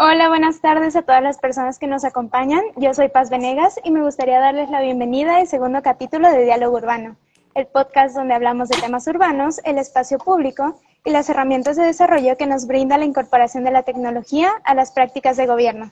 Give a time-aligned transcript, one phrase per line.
[0.00, 2.62] Hola, buenas tardes a todas las personas que nos acompañan.
[2.76, 6.76] Yo soy Paz Venegas y me gustaría darles la bienvenida al segundo capítulo de Diálogo
[6.76, 7.16] Urbano,
[7.56, 12.36] el podcast donde hablamos de temas urbanos, el espacio público y las herramientas de desarrollo
[12.36, 15.90] que nos brinda la incorporación de la tecnología a las prácticas de gobierno.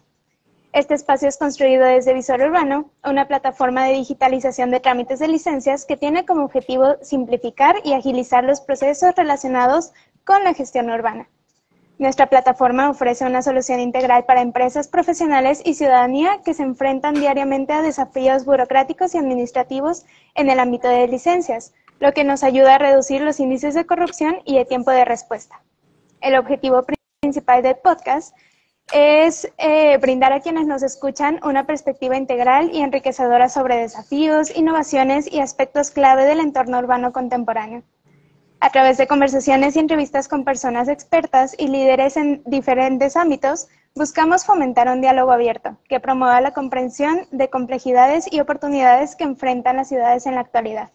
[0.72, 5.84] Este espacio es construido desde Visor Urbano, una plataforma de digitalización de trámites de licencias
[5.84, 9.90] que tiene como objetivo simplificar y agilizar los procesos relacionados
[10.22, 11.28] con la gestión urbana.
[11.98, 17.72] Nuestra plataforma ofrece una solución integral para empresas, profesionales y ciudadanía que se enfrentan diariamente
[17.72, 20.04] a desafíos burocráticos y administrativos
[20.34, 24.42] en el ámbito de licencias, lo que nos ayuda a reducir los índices de corrupción
[24.44, 25.62] y de tiempo de respuesta.
[26.20, 26.84] El objetivo
[27.22, 28.36] principal del podcast
[28.92, 35.32] es eh, brindar a quienes nos escuchan una perspectiva integral y enriquecedora sobre desafíos, innovaciones
[35.32, 37.82] y aspectos clave del entorno urbano contemporáneo.
[38.66, 44.44] A través de conversaciones y entrevistas con personas expertas y líderes en diferentes ámbitos, buscamos
[44.44, 49.88] fomentar un diálogo abierto que promueva la comprensión de complejidades y oportunidades que enfrentan las
[49.88, 50.90] ciudades en la actualidad.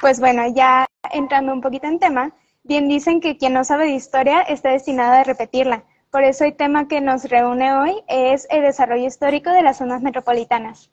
[0.00, 2.32] Pues bueno, ya entrando un poquito en tema,
[2.64, 5.84] bien dicen que quien no sabe de historia está destinado a repetirla.
[6.10, 10.00] Por eso el tema que nos reúne hoy es el desarrollo histórico de las zonas
[10.00, 10.90] metropolitanas.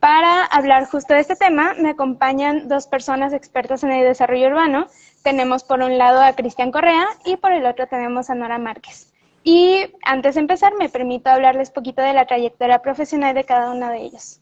[0.00, 4.88] Para hablar justo de este tema, me acompañan dos personas expertas en el desarrollo urbano,
[5.24, 9.12] tenemos por un lado a Cristian Correa y por el otro tenemos a Nora Márquez.
[9.42, 13.88] Y antes de empezar, me permito hablarles poquito de la trayectoria profesional de cada uno
[13.88, 14.40] de ellos.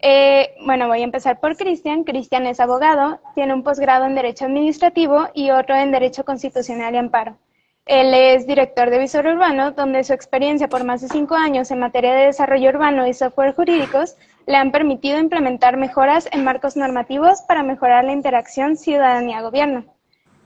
[0.00, 2.04] Eh, bueno, voy a empezar por Cristian.
[2.04, 6.98] Cristian es abogado, tiene un posgrado en Derecho Administrativo y otro en Derecho Constitucional y
[6.98, 7.36] Amparo.
[7.84, 11.80] Él es director de Visor Urbano, donde su experiencia por más de cinco años en
[11.80, 17.42] materia de desarrollo urbano y software jurídicos le han permitido implementar mejoras en marcos normativos
[17.42, 19.91] para mejorar la interacción ciudadanía-gobierno.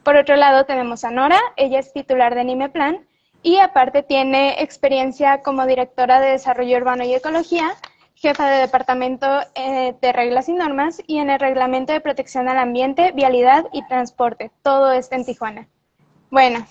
[0.06, 3.04] Por otro lado, tenemos a Nora, ella es titular de Nimeplan
[3.42, 7.72] y aparte tiene experiencia como directora de Desarrollo Urbano y Ecología,
[8.14, 9.26] jefa de Departamento
[9.56, 13.84] eh, de Reglas y Normas y en el Reglamento de Protección al Ambiente, Vialidad y
[13.88, 14.52] Transporte.
[14.62, 15.66] Todo esto en Tijuana.
[16.30, 16.64] Bueno,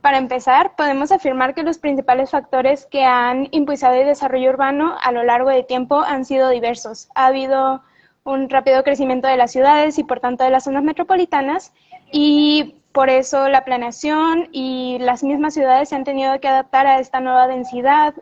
[0.00, 5.10] para empezar, podemos afirmar que los principales factores que han impulsado el desarrollo urbano a
[5.10, 7.08] lo largo del tiempo han sido diversos.
[7.16, 7.82] Ha habido
[8.22, 11.72] un rápido crecimiento de las ciudades y por tanto de las zonas metropolitanas
[12.16, 17.00] y por eso la planeación y las mismas ciudades se han tenido que adaptar a
[17.00, 18.14] esta nueva densidad,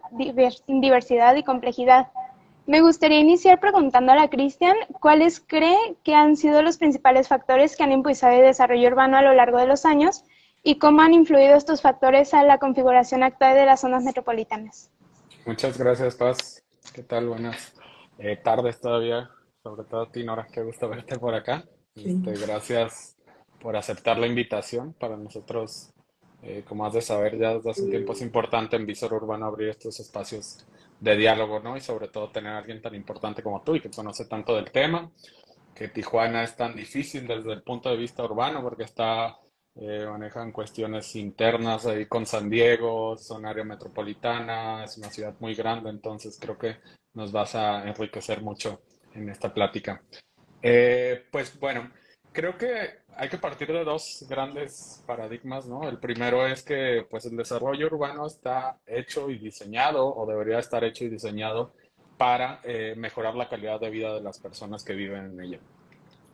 [0.66, 2.10] diversidad y complejidad.
[2.66, 7.82] Me gustaría iniciar preguntándole a Cristian cuáles cree que han sido los principales factores que
[7.82, 10.24] han impulsado el desarrollo urbano a lo largo de los años
[10.62, 14.90] y cómo han influido estos factores a la configuración actual de las zonas metropolitanas.
[15.44, 16.64] Muchas gracias, Paz.
[16.94, 17.28] ¿Qué tal?
[17.28, 17.74] Buenas
[18.18, 19.28] eh, tardes todavía,
[19.62, 20.46] sobre todo a ti, Nora.
[20.50, 21.62] Qué gusto verte por acá.
[21.94, 23.18] Este, gracias
[23.62, 24.92] por aceptar la invitación.
[24.94, 25.90] Para nosotros,
[26.42, 29.46] eh, como has de saber, ya desde hace un tiempo es importante en Visor Urbano
[29.46, 30.66] abrir estos espacios
[31.00, 31.76] de diálogo, ¿no?
[31.76, 34.70] Y sobre todo tener a alguien tan importante como tú y que conoce tanto del
[34.70, 35.10] tema,
[35.74, 39.38] que Tijuana es tan difícil desde el punto de vista urbano porque está,
[39.76, 45.54] eh, manejan cuestiones internas ahí con San Diego, son área metropolitana, es una ciudad muy
[45.54, 46.76] grande, entonces creo que
[47.14, 48.82] nos vas a enriquecer mucho
[49.14, 50.02] en esta plática.
[50.62, 51.90] Eh, pues bueno,
[52.32, 55.88] creo que hay que partir de dos grandes paradigmas, ¿no?
[55.88, 60.82] El primero es que pues el desarrollo urbano está hecho y diseñado o debería estar
[60.82, 61.72] hecho y diseñado
[62.18, 65.60] para eh, mejorar la calidad de vida de las personas que viven en ella.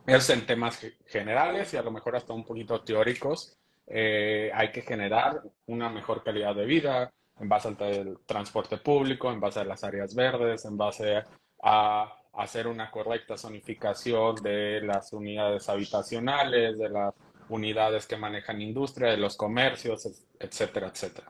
[0.07, 3.55] Es en temas generales y a lo mejor hasta un poquito teóricos.
[3.85, 9.39] Eh, hay que generar una mejor calidad de vida en base al transporte público, en
[9.39, 11.21] base a las áreas verdes, en base
[11.61, 17.13] a hacer una correcta zonificación de las unidades habitacionales, de las
[17.49, 20.07] unidades que manejan industria, de los comercios,
[20.39, 21.27] etcétera, etcétera.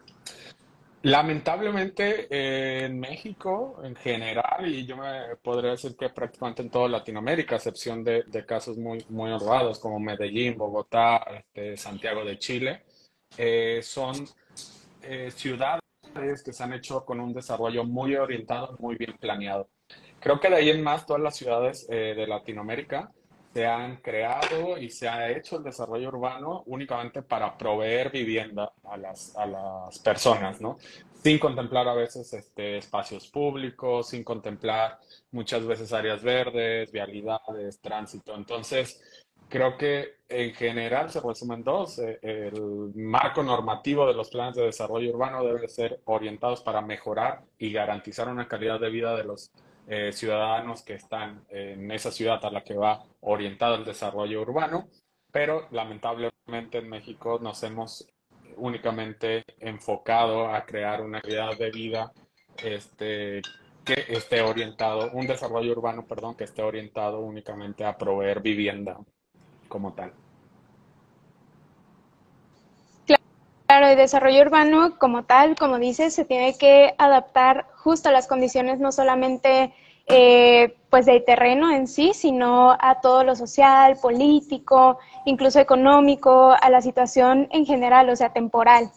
[1.02, 2.28] Lamentablemente
[2.86, 7.58] en México en general, y yo me podría decir que prácticamente en toda Latinoamérica, a
[7.58, 12.84] excepción de, casos muy, muy honrados como Medellín, Bogotá, este, Santiago de Chile,
[13.38, 14.28] eh, son
[15.04, 15.82] eh, ciudades
[16.44, 19.70] que se han hecho con un desarrollo muy orientado, muy bien planeado.
[20.20, 23.12] Creo que de ahí en más todas las ciudades eh, de Latinoamérica
[23.54, 28.98] se han creado y se ha hecho el desarrollo urbano únicamente para proveer vivienda a
[28.98, 30.78] las, a las personas, ¿no?
[31.24, 35.00] Sin contemplar a veces este, espacios públicos, sin contemplar
[35.32, 38.36] muchas veces áreas verdes, vialidades, tránsito.
[38.36, 39.02] Entonces,
[39.50, 42.00] creo que en general se resumen dos.
[42.00, 47.42] Eh, el marco normativo de los planes de desarrollo urbano debe ser orientados para mejorar
[47.58, 49.52] y garantizar una calidad de vida de los
[49.92, 54.88] eh, ciudadanos que están en esa ciudad a la que va orientado el desarrollo urbano,
[55.32, 58.08] pero lamentablemente en México nos hemos
[58.58, 62.12] únicamente enfocado a crear una calidad de vida
[62.64, 63.42] este,
[63.84, 68.98] que esté orientado, un desarrollo urbano, perdón, que esté orientado únicamente a proveer vivienda
[69.68, 70.14] como tal.
[73.70, 78.26] Claro, el desarrollo urbano como tal, como dices, se tiene que adaptar justo a las
[78.26, 79.72] condiciones no solamente
[80.08, 86.68] eh, pues del terreno en sí, sino a todo lo social, político, incluso económico, a
[86.72, 88.90] la situación en general, o sea, temporal.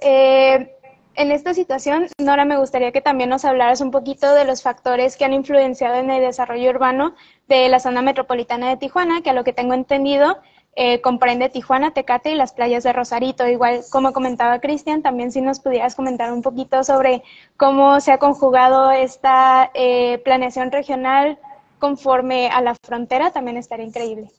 [0.00, 0.74] Eh,
[1.14, 5.16] en esta situación, Nora, me gustaría que también nos hablaras un poquito de los factores
[5.16, 7.14] que han influenciado en el desarrollo urbano
[7.46, 10.38] de la zona metropolitana de Tijuana, que a lo que tengo entendido
[10.76, 13.46] eh, comprende Tijuana, Tecate y las playas de Rosarito.
[13.46, 17.22] Igual, como comentaba Cristian, también si nos pudieras comentar un poquito sobre
[17.56, 21.38] cómo se ha conjugado esta eh, planeación regional
[21.78, 24.30] conforme a la frontera, también estaría increíble.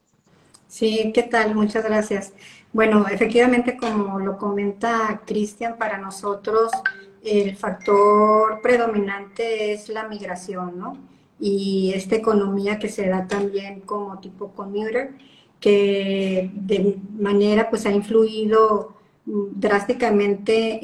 [0.68, 1.56] Sí, ¿qué tal?
[1.56, 2.34] Muchas gracias.
[2.72, 6.72] Bueno, efectivamente, como lo comenta Cristian, para nosotros
[7.24, 10.98] el factor predominante es la migración, ¿no?
[11.40, 15.12] Y esta economía que se da también como tipo commuter,
[15.60, 18.96] que de manera pues ha influido
[19.26, 20.80] drásticamente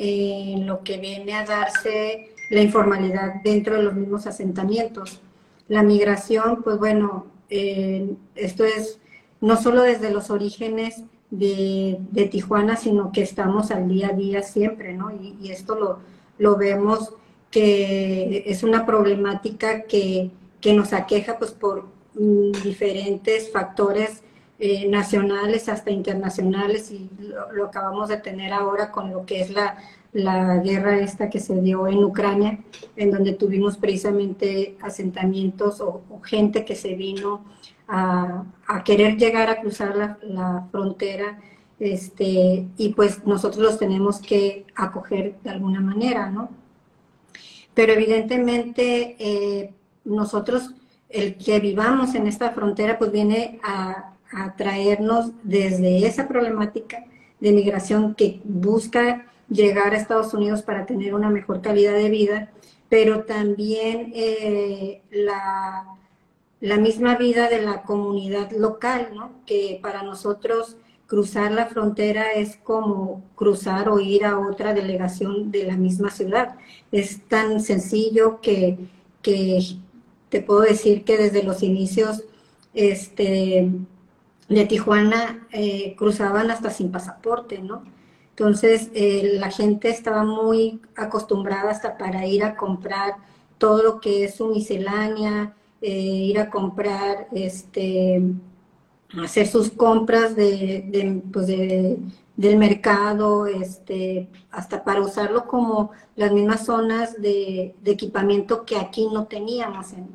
[0.53, 5.19] en lo que viene a darse la informalidad dentro de los mismos asentamientos.
[5.67, 8.99] La migración, pues bueno, eh, esto es
[9.41, 14.93] no solo desde los orígenes de, Tijuana, sino que estamos al día a día siempre,
[14.93, 15.11] ¿no?
[15.11, 15.99] Y, esto lo,
[16.37, 17.13] lo, vemos
[17.51, 20.31] que es una problemática que,
[20.61, 24.21] que nos aqueja pues por mm, diferentes factores
[24.57, 27.09] eh, nacionales hasta internacionales y
[27.53, 29.77] lo, acabamos de tener ahora con lo que es la,
[30.13, 32.59] la guerra esta que se dio en Ucrania,
[32.95, 37.43] en donde tuvimos precisamente asentamientos o, gente que se vino
[37.87, 41.37] a, a, querer llegar a cruzar la, la, frontera
[41.79, 46.49] este, y pues nosotros los tenemos que acoger de alguna manera, ¿no?
[47.73, 49.73] Pero evidentemente eh,
[50.05, 50.71] nosotros,
[51.09, 57.05] el que vivamos en esta frontera, pues viene a, a traernos desde esa problemática
[57.39, 62.51] de migración que busca llegar a Estados Unidos para tener una mejor calidad de vida,
[62.89, 65.85] pero también eh, la,
[66.61, 69.31] la, misma vida de la comunidad local, ¿no?
[69.45, 70.77] que para nosotros
[71.07, 76.55] cruzar la frontera es como cruzar o ir a otra delegación de la misma ciudad.
[76.91, 78.77] Es tan sencillo que,
[79.21, 79.59] que
[80.29, 82.23] te puedo decir que desde los inicios
[82.73, 83.69] este,
[84.49, 87.83] de Tijuana eh, cruzaban hasta sin pasaporte, ¿no?
[88.29, 93.15] Entonces eh, la gente estaba muy acostumbrada hasta para ir a comprar
[93.57, 98.21] todo lo que es su miscelánea, eh, ir a comprar, este,
[99.23, 107.21] hacer sus compras de, pues del mercado, este, hasta para usarlo como las mismas zonas
[107.21, 110.09] de, equipamiento que aquí no teníamos, en,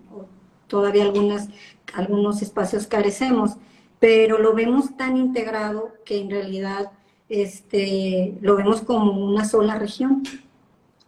[0.67, 1.49] todavía algunas,
[1.95, 3.57] algunos espacios carecemos
[4.01, 6.91] pero lo vemos tan integrado que en realidad
[7.29, 10.25] este, lo vemos como una sola región.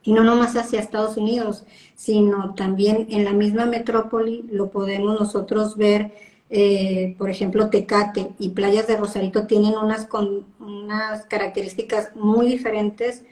[0.05, 5.77] Y no nomás hacia Estados Unidos, sino también en la misma metrópoli lo podemos nosotros
[5.77, 6.13] ver,
[6.51, 13.23] eh, por ejemplo, Tecate y Playas de Rosarito tienen unas, con, unas características muy diferentes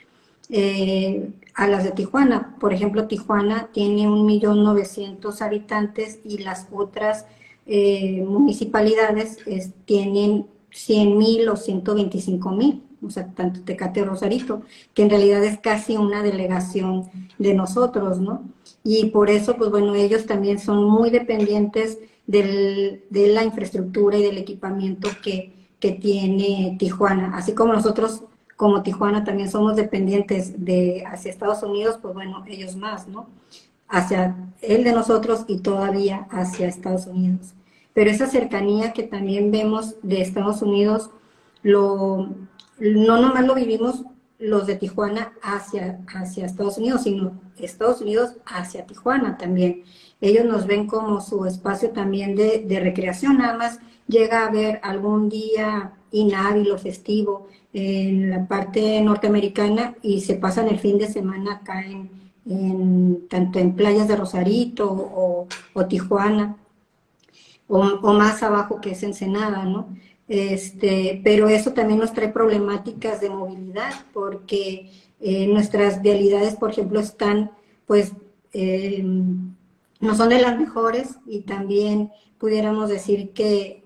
[0.48, 2.56] eh, a las de Tijuana.
[2.60, 7.26] Por ejemplo, Tijuana tiene un millón novecientos habitantes y las otras
[7.66, 9.38] eh, municipalidades
[9.84, 14.62] tienen 100 mil o 125 mil, o sea, tanto Tecate Rosarito,
[14.94, 18.42] que en realidad es casi una delegación de nosotros, ¿no?
[18.84, 24.38] Y por eso, pues bueno, ellos también son muy dependientes de la infraestructura y del
[24.38, 28.22] equipamiento que, que tiene Tijuana, así como nosotros
[28.60, 33.26] como Tijuana también somos dependientes de hacia Estados Unidos, pues bueno, ellos más, ¿no?
[33.90, 37.54] Hacia el de nosotros y todavía hacia Estados Unidos
[37.92, 41.10] pero esa cercanía que también vemos de Estados Unidos,
[41.62, 42.30] lo,
[42.78, 44.04] no nomás lo vivimos
[44.38, 49.84] los de Tijuana hacia, hacia Estados Unidos, sino Estados Unidos hacia Tijuana también.
[50.20, 54.80] Ellos nos ven como su espacio también de, de recreación, nada más llega a haber
[54.82, 61.06] algún día inhábil o festivo en la parte norteamericana y se pasan el fin de
[61.06, 62.29] semana acá en,
[63.28, 66.56] tanto en playas de Rosarito o, Tijuana
[67.68, 69.88] o, más abajo que es Ensenada, ¿no?
[70.26, 74.90] Este, pero eso también nos trae problemáticas de movilidad porque
[75.20, 77.50] eh, nuestras vialidades, por ejemplo, están,
[77.86, 78.12] pues,
[78.52, 79.02] eh,
[80.00, 83.78] no son de las mejores y también pudiéramos decir que,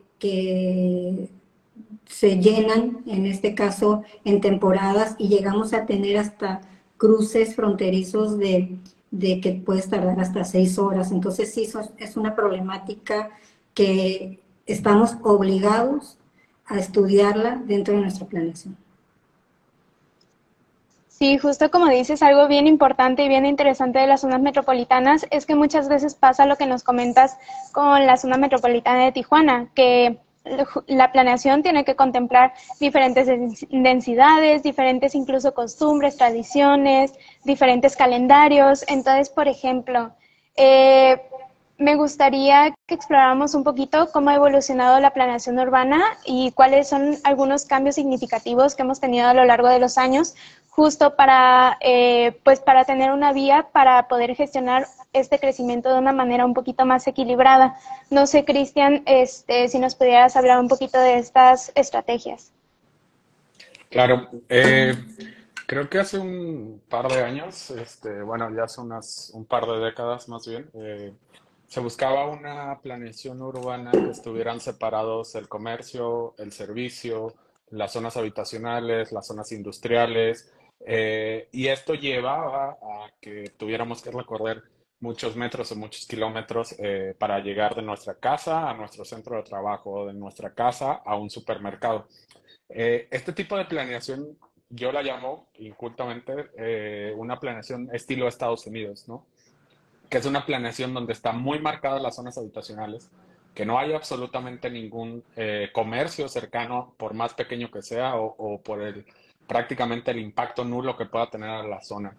[2.06, 6.62] se llenan, en este caso en temporadas, y llegamos a tener hasta
[6.96, 8.78] cruces fronterizos de,
[9.10, 11.12] de que puedes tardar hasta seis horas.
[11.12, 13.30] Entonces sí, es una problemática
[13.74, 16.18] que estamos obligados
[16.66, 18.76] a estudiarla dentro de nuestra planeación.
[21.08, 25.46] Sí, justo como dices, algo bien importante y bien interesante de las zonas metropolitanas es
[25.46, 27.38] que muchas veces pasa lo que nos comentas
[27.70, 30.18] con la zona metropolitana de Tijuana, que
[30.86, 33.28] la planeación tiene que contemplar diferentes
[33.70, 37.12] densidades, diferentes incluso costumbres, tradiciones,
[37.44, 38.84] diferentes calendarios.
[38.88, 40.12] Entonces, por ejemplo,
[40.56, 41.20] eh,
[41.78, 47.16] me gustaría que exploráramos un poquito cómo ha evolucionado la planeación urbana y cuáles son
[47.24, 50.34] algunos cambios significativos que hemos tenido a lo largo de los años,
[50.74, 56.12] justo para, eh, pues para tener una vía para poder gestionar este crecimiento de una
[56.12, 57.78] manera un poquito más equilibrada.
[58.10, 62.50] No sé, Cristian, este, si nos pudieras hablar un poquito de estas estrategias.
[63.88, 64.96] Claro, eh,
[65.66, 69.78] creo que hace un par de años, este, bueno, ya hace unas, un par de
[69.78, 71.12] décadas más bien, eh,
[71.68, 77.32] se buscaba una planeación urbana que estuvieran separados el comercio, el servicio,
[77.70, 80.52] las zonas habitacionales, las zonas industriales,
[80.84, 84.62] eh, y esto llevaba a que tuviéramos que recorrer
[85.00, 89.42] muchos metros o muchos kilómetros eh, para llegar de nuestra casa a nuestro centro de
[89.42, 92.08] trabajo, de nuestra casa a un supermercado.
[92.68, 94.38] Eh, este tipo de planeación
[94.70, 99.24] yo la llamo incultamente una planeación estilo Estados Unidos, ¿no?
[100.08, 103.10] que es una planeación donde están muy marcadas las zonas habitacionales,
[103.54, 108.82] que no hay absolutamente ningún eh, comercio cercano, por más pequeño que sea, o, por
[108.82, 109.04] el
[109.46, 112.16] prácticamente el impacto nulo que pueda tener a la zona.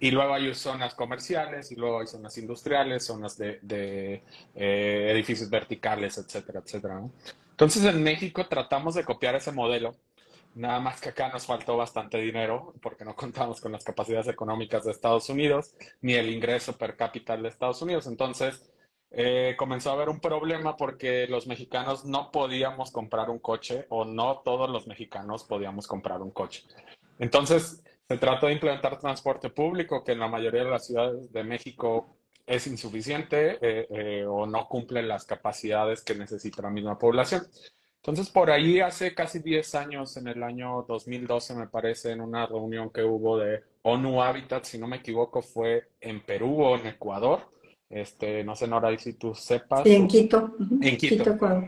[0.00, 4.22] Y luego hay zonas comerciales, y luego hay zonas industriales, zonas de,
[4.54, 7.02] eh, edificios verticales, etcétera, etcétera.
[7.50, 9.96] Entonces en México tratamos de copiar ese modelo
[10.58, 14.84] Nada más que acá nos faltó bastante dinero porque no contamos con las capacidades económicas
[14.84, 18.08] de Estados Unidos ni el ingreso per cápita de Estados Unidos.
[18.08, 18.68] Entonces
[19.10, 24.04] eh, comenzó a haber un problema porque los mexicanos no podíamos comprar un coche o
[24.04, 26.64] no todos los mexicanos podíamos comprar un coche.
[27.18, 31.44] Entonces se trató de implementar transporte público que en la mayoría de las ciudades de
[31.44, 37.46] México es insuficiente eh, eh, o no cumple las capacidades que necesita la misma población.
[37.96, 42.46] Entonces, por ahí hace casi 10 años, en el año 2012, me parece, en una
[42.46, 46.86] reunión que hubo de ONU Habitat, si no me equivoco, fue en Perú o en
[46.86, 47.50] Ecuador.
[47.90, 49.82] Este, no sé, Nora, si tú sepas.
[49.84, 50.54] Sí, en Quito.
[50.80, 51.30] En Quito.
[51.30, 51.64] Ecuador.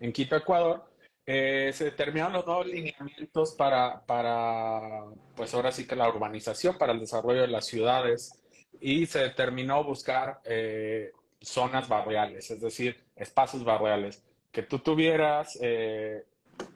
[0.00, 0.84] En Quito, Ecuador.
[1.24, 5.04] Eh, se determinaron los nuevos lineamientos para, para,
[5.34, 8.38] pues ahora sí que la urbanización, para el desarrollo de las ciudades,
[8.80, 14.22] y se determinó buscar eh, zonas barriales, es decir, espacios barriales
[14.56, 16.24] que tú tuvieras eh,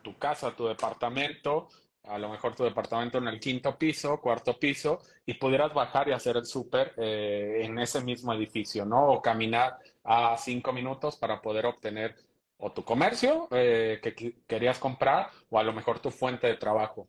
[0.03, 1.69] tu casa, tu departamento,
[2.05, 6.13] a lo mejor tu departamento en el quinto piso, cuarto piso, y pudieras bajar y
[6.13, 9.13] hacer el súper eh, en ese mismo edificio, ¿no?
[9.13, 12.17] O caminar a cinco minutos para poder obtener
[12.59, 17.09] o tu comercio eh, que querías comprar o a lo mejor tu fuente de trabajo.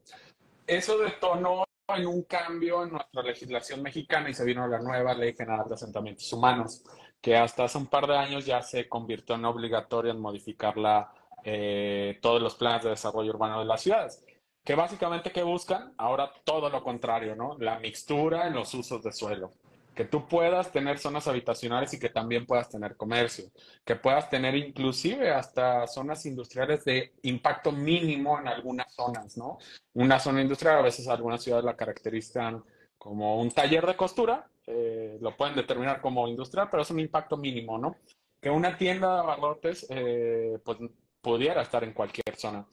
[0.65, 5.33] Eso detonó en un cambio en nuestra legislación mexicana y se vino la nueva Ley
[5.33, 6.83] General de Asentamientos Humanos
[7.21, 11.11] que hasta hace un par de años ya se convirtió en obligatorio en modificarla
[11.43, 14.23] eh, todos los planes de desarrollo urbano de las ciudades.
[14.63, 17.57] Que básicamente que buscan ahora todo lo contrario, ¿no?
[17.59, 19.53] La mixtura en los usos de suelo.
[19.95, 23.45] Que tú puedas tener zonas habitacionales y que también puedas tener comercio.
[23.83, 29.57] Que puedas tener inclusive hasta zonas industriales de impacto mínimo en algunas zonas, ¿no?
[29.93, 32.63] Una zona industrial, a veces algunas ciudades la caracterizan
[32.97, 37.35] como un taller de costura, eh, lo pueden determinar como industrial, pero es un impacto
[37.35, 37.95] mínimo, ¿no?
[38.39, 40.77] Que una tienda de abarrotes eh, pues,
[41.19, 42.65] pudiera estar en cualquier zona.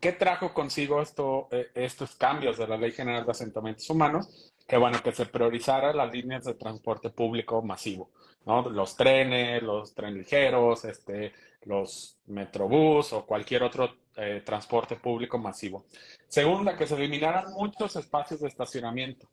[0.00, 1.02] ¿Qué trajo consigo
[1.50, 4.52] eh, estos cambios de la Ley General de Asentamientos Humanos?
[4.66, 8.10] Que bueno, que se priorizara las líneas de transporte público masivo,
[8.46, 8.68] ¿no?
[8.70, 13.96] Los trenes, los trenes ligeros, este, los metrobús o cualquier otro
[14.44, 15.86] transporte público masivo.
[16.28, 19.30] Segunda, que se eliminaran muchos espacios de estacionamiento.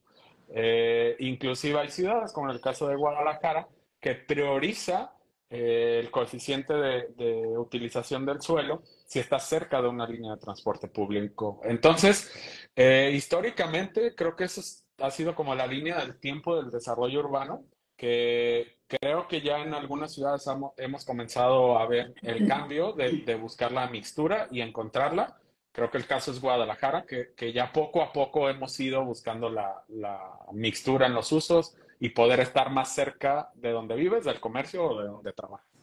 [0.49, 3.67] Eh, inclusive hay ciudades, como en el caso de Guadalajara,
[3.99, 5.13] que prioriza
[5.49, 10.87] eh, el coeficiente de, utilización del suelo si está cerca de una línea de transporte
[10.87, 11.59] público.
[11.63, 12.31] Entonces,
[12.75, 14.61] eh, históricamente creo que eso
[14.99, 19.73] ha sido como la línea del tiempo del desarrollo urbano, que creo que ya en
[19.73, 20.45] algunas ciudades
[20.77, 25.39] hemos comenzado a ver el cambio de buscar la mixtura y encontrarla
[25.77, 29.47] Creo que el caso es Guadalajara, que, que ya poco a poco hemos ido buscando
[29.47, 30.19] la, la,
[30.51, 34.99] mixtura en los usos y poder estar más cerca de donde vives, del comercio o
[34.99, 35.76] de donde trabajas.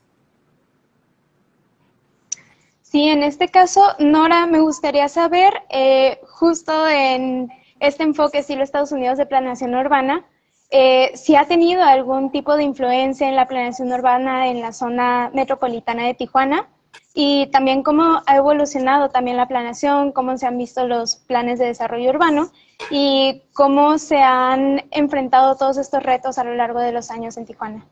[2.95, 8.93] Sí, en este caso, Nora, me gustaría saber, eh, justo en este enfoque estilo Estados
[8.93, 10.25] Unidos de planeación urbana,
[10.71, 15.29] eh, si ha tenido algún tipo de influencia en la planeación urbana en la zona
[15.35, 16.69] metropolitana de Tijuana
[17.15, 21.67] y también cómo ha evolucionado también la planeación, cómo se han visto los planes de
[21.67, 22.53] desarrollo urbano
[22.93, 27.47] y cómo se han enfrentado todos estos retos a lo largo de los años en
[27.47, 27.89] Tijuana.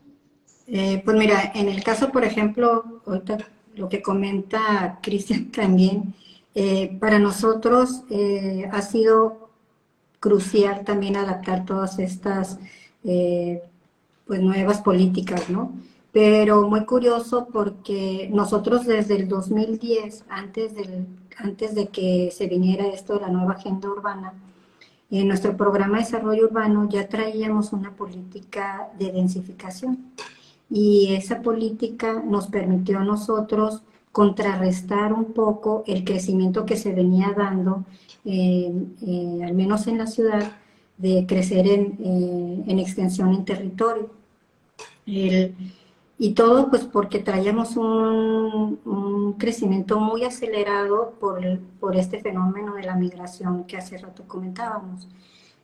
[0.65, 3.39] Eh, pues mira, en el caso, por ejemplo, ahorita
[3.75, 6.13] lo que comenta Cristian también,
[6.55, 9.49] eh, para nosotros eh, ha sido
[10.19, 12.57] crucial también adaptar todas estas
[14.25, 15.73] pues nuevas políticas, ¿no?
[16.13, 22.87] Pero muy curioso porque nosotros desde el 2010, antes, del, antes de que se viniera
[22.87, 24.33] esto de la nueva agenda urbana,
[25.09, 30.13] en nuestro programa de desarrollo urbano ya traíamos una política de densificación
[30.73, 37.31] y esa política nos permitió a nosotros contrarrestar un poco el crecimiento que se venía
[37.37, 37.85] dando,
[38.25, 38.73] eh,
[39.45, 40.53] al menos en la ciudad,
[40.97, 44.09] de crecer en, eh, en extensión en territorio.
[46.17, 52.83] Y todo pues porque traíamos un, un crecimiento muy acelerado por, por, este fenómeno de
[52.83, 55.07] la migración que hace rato comentábamos.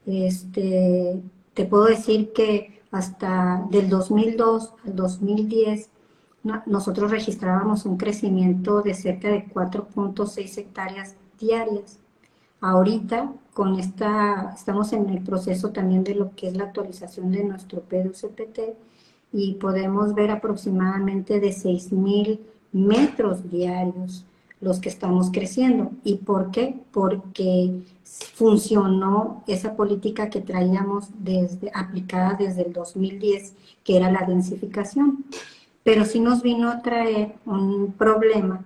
[0.06, 1.20] Este,
[1.56, 5.90] te puedo decir que hasta del 2002 al 2010
[6.66, 12.00] nosotros registrábamos un crecimiento de cerca de 4.6 hectáreas diarias.
[12.62, 17.44] Ahorita con esta, estamos en el proceso también de lo que es la actualización de
[17.44, 18.60] nuestro PDUCPT
[19.34, 22.40] y podemos ver aproximadamente de 6.000
[22.72, 24.26] metros diarios
[24.62, 25.92] los que estamos creciendo.
[26.04, 26.76] ¿Y por qué?
[26.92, 27.82] Porque
[28.34, 35.26] funcionó esa política que traíamos desde, aplicada desde el 2010, que era la densificación.
[35.84, 38.66] Pero sí nos vino a traer un problema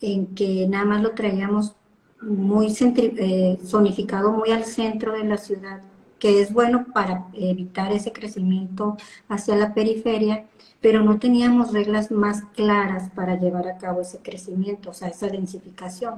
[0.00, 1.74] en que nada más lo traíamos
[2.20, 5.82] muy eh, zonificado, muy al centro de la ciudad
[6.24, 8.96] que es bueno para evitar ese crecimiento
[9.28, 10.46] hacia la periferia,
[10.80, 15.28] pero no teníamos reglas más claras para llevar a cabo ese crecimiento, o sea, esa
[15.28, 16.14] densificación.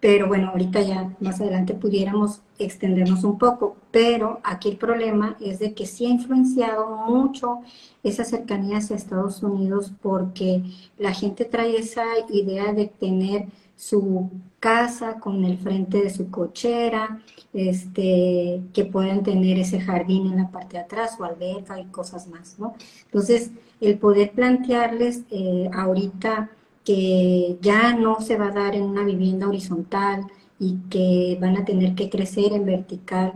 [0.00, 5.60] Pero bueno, ahorita ya más adelante pudiéramos extendernos un poco, pero aquí el problema es
[5.60, 7.60] de que sí ha influenciado mucho
[8.02, 10.64] esa cercanía hacia Estados Unidos porque
[10.98, 17.22] la gente trae esa idea de tener su casa con el frente de su cochera,
[17.52, 22.28] este, que puedan tener ese jardín en la parte de atrás o alberca y cosas
[22.28, 22.74] más, ¿no?
[23.04, 26.50] Entonces, el poder plantearles eh, ahorita
[26.84, 30.26] que ya no se va a dar en una vivienda horizontal
[30.58, 33.32] y que van a tener que crecer en vertical,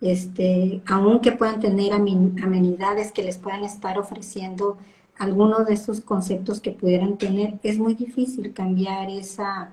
[0.00, 4.78] este, aunque puedan tener amenidades que les puedan estar ofreciendo
[5.18, 9.72] algunos de esos conceptos que pudieran tener, es muy difícil cambiar esa,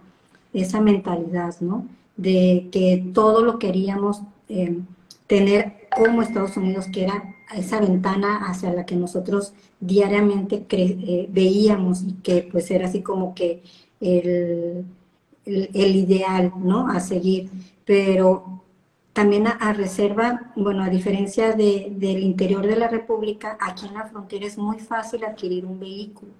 [0.56, 1.88] esa mentalidad, ¿no?
[2.18, 4.80] De que todo lo queríamos eh,
[5.28, 12.04] tener como Estados Unidos, que era esa ventana hacia la que nosotros diariamente eh, veíamos
[12.04, 13.64] y que pues era así como que
[14.00, 14.86] el,
[15.46, 16.88] el, ideal, ¿no?
[16.90, 17.50] A seguir.
[17.86, 18.64] Pero
[19.14, 24.06] también a, reserva, bueno, a diferencia de, del interior de la República, aquí en la
[24.06, 26.32] frontera es muy fácil adquirir un vehículo.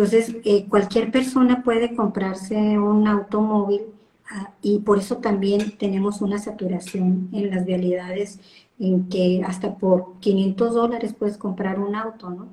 [0.00, 3.82] Entonces, eh, cualquier persona puede comprarse un automóvil
[4.30, 8.40] ah, y por eso también tenemos una saturación en las vialidades
[8.78, 12.48] en que hasta por 500 dólares puedes comprar un auto, ¿no?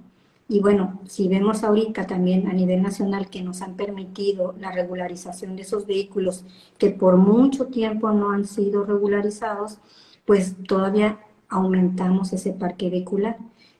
[0.49, 5.55] Y bueno, si vemos ahorita también a nivel nacional que nos han permitido la regularización
[5.55, 6.43] de esos vehículos
[6.77, 9.77] que por mucho tiempo no han sido regularizados,
[10.25, 13.37] pues todavía aumentamos ese parque vehicular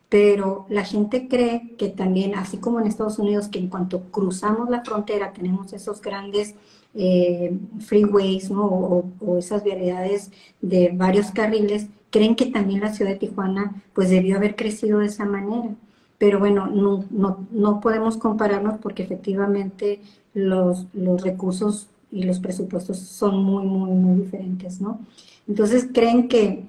[0.10, 4.70] pero la gente cree que también, así como en Estados Unidos, que en cuanto cruzamos
[4.70, 6.56] la frontera tenemos esos grandes
[6.94, 8.66] eh, freeways ¿no?
[8.66, 14.38] o, esas vialidades de varios carriles, creen que también la ciudad de Tijuana pues debió
[14.38, 15.76] haber crecido de esa manera.
[16.18, 20.00] Pero bueno, no, no, no podemos compararnos porque efectivamente
[20.34, 25.00] los, los recursos y los presupuestos son muy, muy, muy diferentes, ¿no?
[25.48, 26.66] Entonces creen que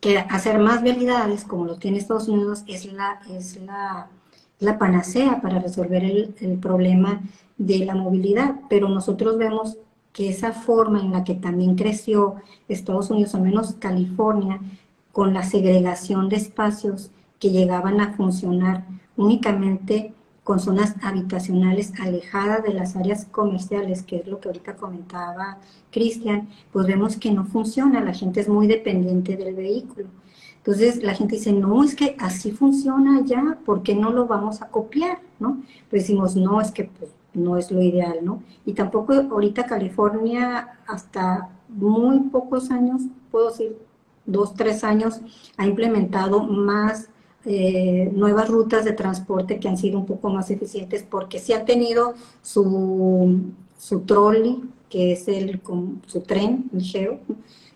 [0.00, 4.08] que hacer más vialidades, como lo tiene Estados Unidos, es la, es la,
[4.58, 7.20] la panacea para resolver el, el, problema
[7.58, 8.56] de la movilidad.
[8.68, 9.76] Pero nosotros vemos
[10.12, 12.36] que esa forma en la que también creció
[12.68, 14.60] Estados Unidos, al menos California,
[15.12, 18.86] con la segregación de espacios que llegaban a funcionar
[19.16, 25.58] únicamente con zonas habitacionales alejadas de las áreas comerciales, que es lo que ahorita comentaba
[25.90, 30.08] Cristian, pues vemos que no funciona, la gente es muy dependiente del vehículo.
[30.58, 34.60] Entonces la gente dice, no, es que así funciona ya, ¿por qué no lo vamos
[34.60, 35.20] a copiar?
[35.38, 35.62] ¿no?
[35.88, 38.42] Pues decimos, no, es que pues, no es lo ideal, ¿no?
[38.66, 43.78] Y tampoco ahorita California, hasta muy pocos años, puedo decir
[44.26, 45.20] dos, tres años,
[45.56, 47.08] ha implementado más
[47.44, 51.64] eh, nuevas rutas de transporte que han sido un poco más eficientes porque sí han
[51.64, 53.40] tenido su,
[53.78, 55.60] su trolley, que es el,
[56.06, 57.18] su tren ligero,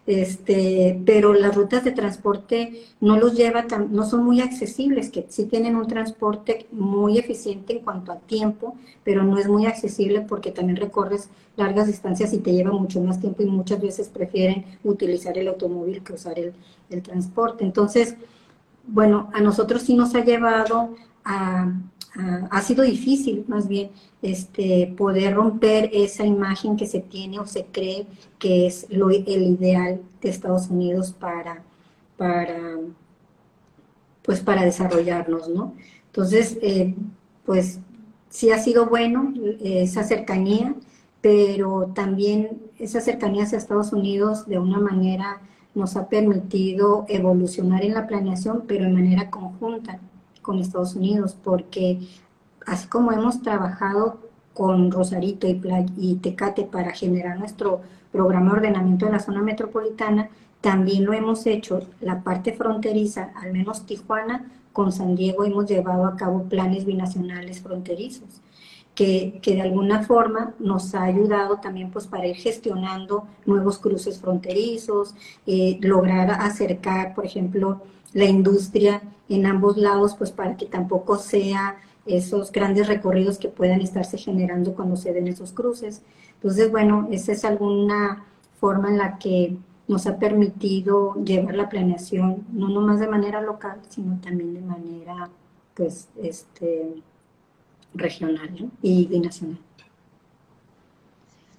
[0.07, 5.47] este, pero las rutas de transporte no los lleva no son muy accesibles, que sí
[5.47, 10.51] tienen un transporte muy eficiente en cuanto a tiempo, pero no es muy accesible porque
[10.51, 15.39] también recorres largas distancias y te lleva mucho más tiempo y muchas veces prefieren utilizar
[15.39, 16.53] el automóvil que usar el,
[16.91, 17.65] el transporte.
[17.65, 18.17] Entonces,
[18.87, 20.95] bueno, a nosotros sí nos ha llevado
[21.25, 21.73] a,
[22.51, 23.91] ha sido difícil más bien
[24.23, 28.07] este, poder romper esa imagen que se tiene o se cree
[28.39, 31.63] que es lo, el ideal de Estados Unidos para,
[32.17, 32.79] para,
[34.23, 35.75] pues para desarrollarnos, ¿no?
[36.07, 36.95] Entonces, eh,
[37.45, 37.81] pues
[38.29, 40.75] sí ha sido bueno esa cercanía,
[41.21, 45.41] pero también esa cercanía hacia Estados Unidos de una manera
[45.75, 49.99] nos ha permitido evolucionar en la planeación, pero de manera conjunta
[50.43, 52.01] con Estados Unidos, porque
[52.67, 54.19] así como hemos trabajado
[54.53, 55.61] con Rosarito y,
[55.97, 57.81] y Tecate para generar nuestro
[58.13, 60.29] programa de ordenamiento de la zona metropolitana,
[60.61, 66.07] también lo hemos hecho la parte fronteriza, al menos Tijuana, con San Diego hemos llevado
[66.07, 68.41] a cabo planes binacionales fronterizos
[68.95, 75.15] que, de alguna forma nos ha ayudado también pues para ir gestionando nuevos cruces fronterizos,
[75.47, 81.77] eh, lograr acercar, por ejemplo, la industria en ambos lados, pues para que tampoco sea
[82.07, 86.03] esos grandes recorridos que puedan estarse generando cuando se den esos cruces.
[86.35, 88.25] Entonces, bueno, esa es alguna
[88.61, 89.57] forma en la que
[89.89, 95.31] nos ha permitido llevar la planeación, no nomás de manera local, sino también de manera,
[95.75, 97.03] pues, este,
[97.95, 99.59] regional y binacional.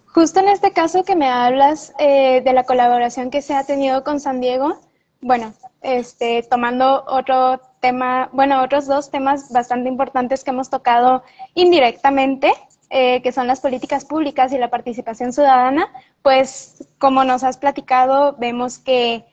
[0.07, 4.03] Justo en este caso que me hablas eh, de la colaboración que se ha tenido
[4.03, 4.79] con San Diego,
[5.19, 12.53] bueno, este, tomando otro tema, bueno, otros dos temas bastante importantes que hemos tocado indirectamente,
[12.89, 18.35] eh, que son las políticas públicas y la participación ciudadana, pues como nos has platicado,
[18.37, 19.25] vemos que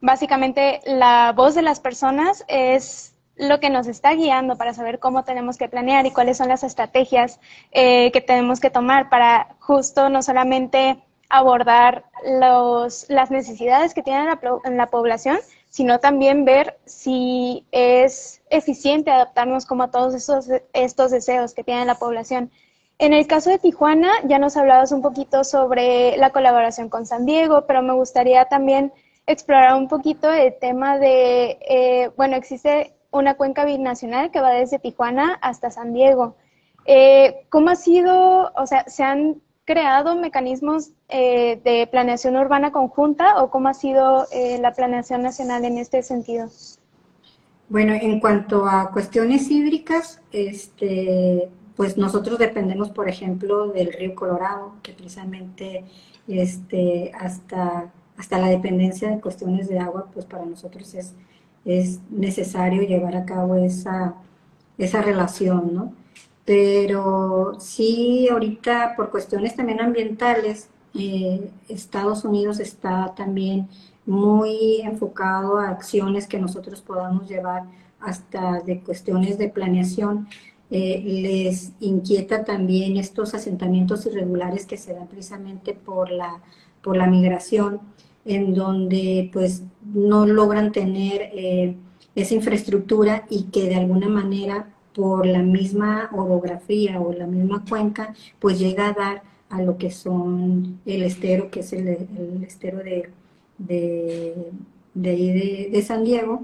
[0.00, 3.09] básicamente la voz de las personas es
[3.40, 6.62] lo que nos está guiando para saber cómo tenemos que planear y cuáles son las
[6.62, 7.40] estrategias
[7.72, 10.98] eh, que tenemos que tomar para justo no solamente
[11.30, 14.38] abordar los, las necesidades que tiene la,
[14.70, 15.38] la población,
[15.70, 21.86] sino también ver si es eficiente adaptarnos como a todos esos, estos deseos que tiene
[21.86, 22.50] la población.
[22.98, 27.24] En el caso de Tijuana, ya nos hablabas un poquito sobre la colaboración con San
[27.24, 28.92] Diego, pero me gustaría también
[29.26, 34.78] explorar un poquito el tema de, eh, bueno, existe una cuenca binacional que va desde
[34.78, 36.36] Tijuana hasta San Diego.
[36.86, 43.42] Eh, ¿Cómo ha sido, o sea, se han creado mecanismos eh, de planeación urbana conjunta
[43.42, 46.48] o cómo ha sido eh, la planeación nacional en este sentido?
[47.68, 54.72] Bueno, en cuanto a cuestiones hídricas, este, pues nosotros dependemos, por ejemplo, del río Colorado,
[54.82, 55.84] que precisamente
[56.26, 61.14] este, hasta, hasta la dependencia de cuestiones de agua, pues para nosotros es
[61.64, 64.14] es necesario llevar a cabo esa,
[64.78, 65.94] esa relación, ¿no?
[66.44, 73.68] Pero sí, ahorita por cuestiones también ambientales, eh, Estados Unidos está también
[74.06, 77.64] muy enfocado a acciones que nosotros podamos llevar
[78.00, 80.28] hasta de cuestiones de planeación.
[80.70, 86.40] Eh, les inquieta también estos asentamientos irregulares que se dan precisamente por la,
[86.82, 87.80] por la migración
[88.34, 89.62] en donde pues
[89.94, 91.76] no logran tener eh,
[92.14, 98.14] esa infraestructura y que de alguna manera por la misma orografía o la misma cuenca
[98.38, 101.88] pues llega a dar a lo que son el estero, que es el,
[102.46, 103.10] estero de,
[103.58, 104.52] de,
[104.94, 106.42] de, San Diego.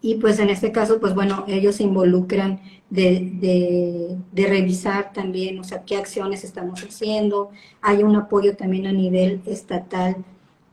[0.00, 5.64] Y pues en este caso, pues bueno, ellos se involucran de, de, revisar también, o
[5.64, 7.50] sea, qué acciones estamos haciendo.
[7.80, 10.16] Hay un apoyo también a nivel estatal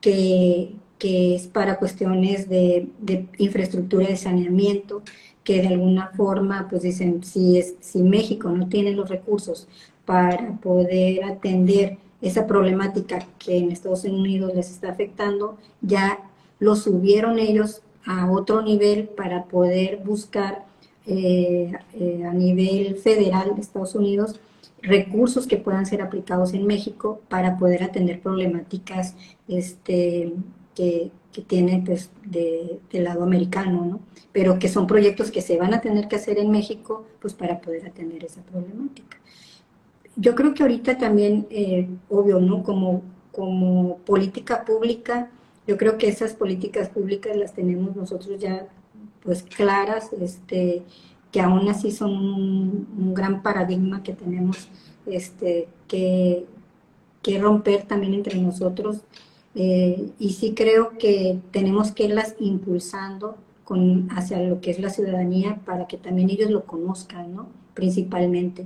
[0.01, 2.88] que, es para cuestiones de,
[3.38, 5.01] infraestructura de saneamiento,
[5.43, 9.67] que de alguna forma, pues dicen, si, es, si México no tiene los recursos
[10.05, 16.19] para poder atender esa problemática que en Estados Unidos les está afectando, ya
[16.59, 20.65] lo subieron ellos a otro nivel para poder buscar
[21.05, 24.39] eh, eh, a nivel federal de Estados Unidos
[24.81, 29.15] recursos que puedan ser aplicados en México para poder atender problemáticas
[29.47, 30.33] este,
[30.75, 33.99] que, que tiene pues, de, del lado americano, ¿no?
[34.31, 37.59] pero que son proyectos que se van a tener que hacer en México pues, para
[37.59, 39.17] poder atender esa problemática.
[40.15, 42.63] yo creo que ahorita también, eh, obvio, ¿no?
[42.63, 45.31] Como, como política pública,
[45.67, 48.67] yo creo que esas políticas públicas las tenemos nosotros ya
[49.23, 50.83] pues claras, este,
[51.31, 54.67] que aún así son un, gran paradigma que tenemos
[55.05, 56.45] este, que,
[57.21, 59.01] que romper también entre nosotros.
[59.55, 64.89] Eh, y sí creo que tenemos que irlas impulsando con, hacia lo que es la
[64.89, 67.47] ciudadanía para que también ellos lo conozcan, ¿no?
[67.73, 68.65] Principalmente.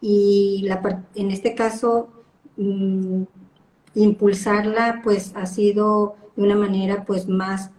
[0.00, 2.08] Y la, en este caso,
[2.56, 3.22] mm,
[3.94, 7.70] impulsarla pues ha sido de una manera pues más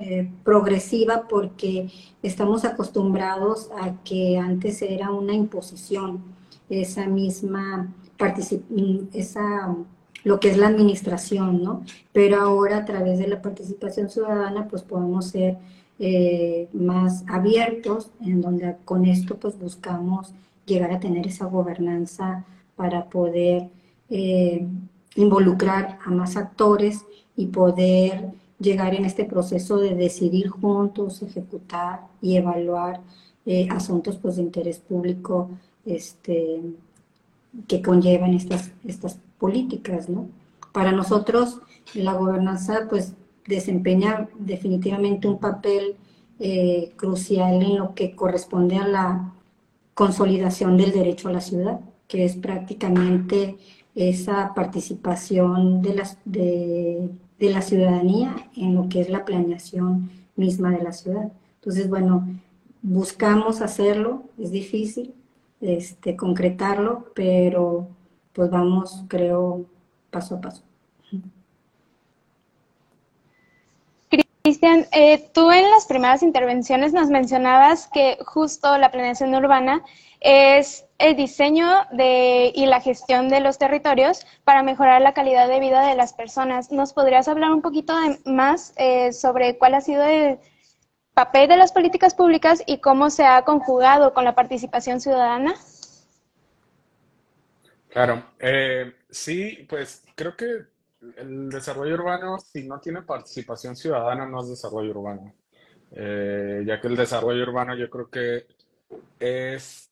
[0.00, 1.88] eh, progresiva porque
[2.22, 6.22] estamos acostumbrados a que antes era una imposición
[6.68, 7.94] esa misma
[9.12, 9.76] esa
[10.24, 11.84] lo que es la administración, ¿no?
[12.12, 15.56] Pero ahora a través de la participación ciudadana pues podemos ser
[16.00, 20.34] eh, más abiertos en donde con esto pues buscamos
[20.66, 23.68] llegar a tener esa gobernanza para poder
[24.10, 24.66] eh,
[25.14, 27.04] involucrar a más actores
[27.36, 33.00] y poder llegar en este proceso de decidir juntos, ejecutar y evaluar
[33.44, 35.50] eh, asuntos pues, de interés público
[35.84, 36.62] este,
[37.68, 40.08] que conllevan estas, estas políticas.
[40.08, 40.28] ¿no?
[40.72, 41.60] Para nosotros
[41.94, 43.14] la gobernanza pues,
[43.46, 45.96] desempeña definitivamente un papel
[46.38, 49.32] eh, crucial en lo que corresponde a la
[49.94, 53.56] consolidación del derecho a la ciudad, que es prácticamente
[53.94, 60.70] esa participación de las, de, de la ciudadanía en lo que es la planeación misma
[60.70, 61.32] de la ciudad.
[61.56, 62.26] Entonces, bueno,
[62.82, 65.14] buscamos hacerlo, es difícil
[65.60, 67.88] este, concretarlo, pero
[68.32, 69.64] pues vamos, creo,
[70.10, 70.62] paso a paso.
[74.42, 79.82] Cristian, eh, tú en las primeras intervenciones nos mencionabas que justo la planeación urbana
[80.20, 85.60] es el diseño de, y la gestión de los territorios para mejorar la calidad de
[85.60, 86.72] vida de las personas.
[86.72, 90.38] ¿Nos podrías hablar un poquito más eh, sobre cuál ha sido el
[91.12, 95.54] papel de las políticas públicas y cómo se ha conjugado con la participación ciudadana?
[97.88, 100.66] Claro, eh, sí, pues creo que
[101.16, 105.34] el desarrollo urbano, si no tiene participación ciudadana, no es desarrollo urbano.
[105.92, 108.46] Eh, ya que el desarrollo urbano yo creo que
[109.18, 109.90] es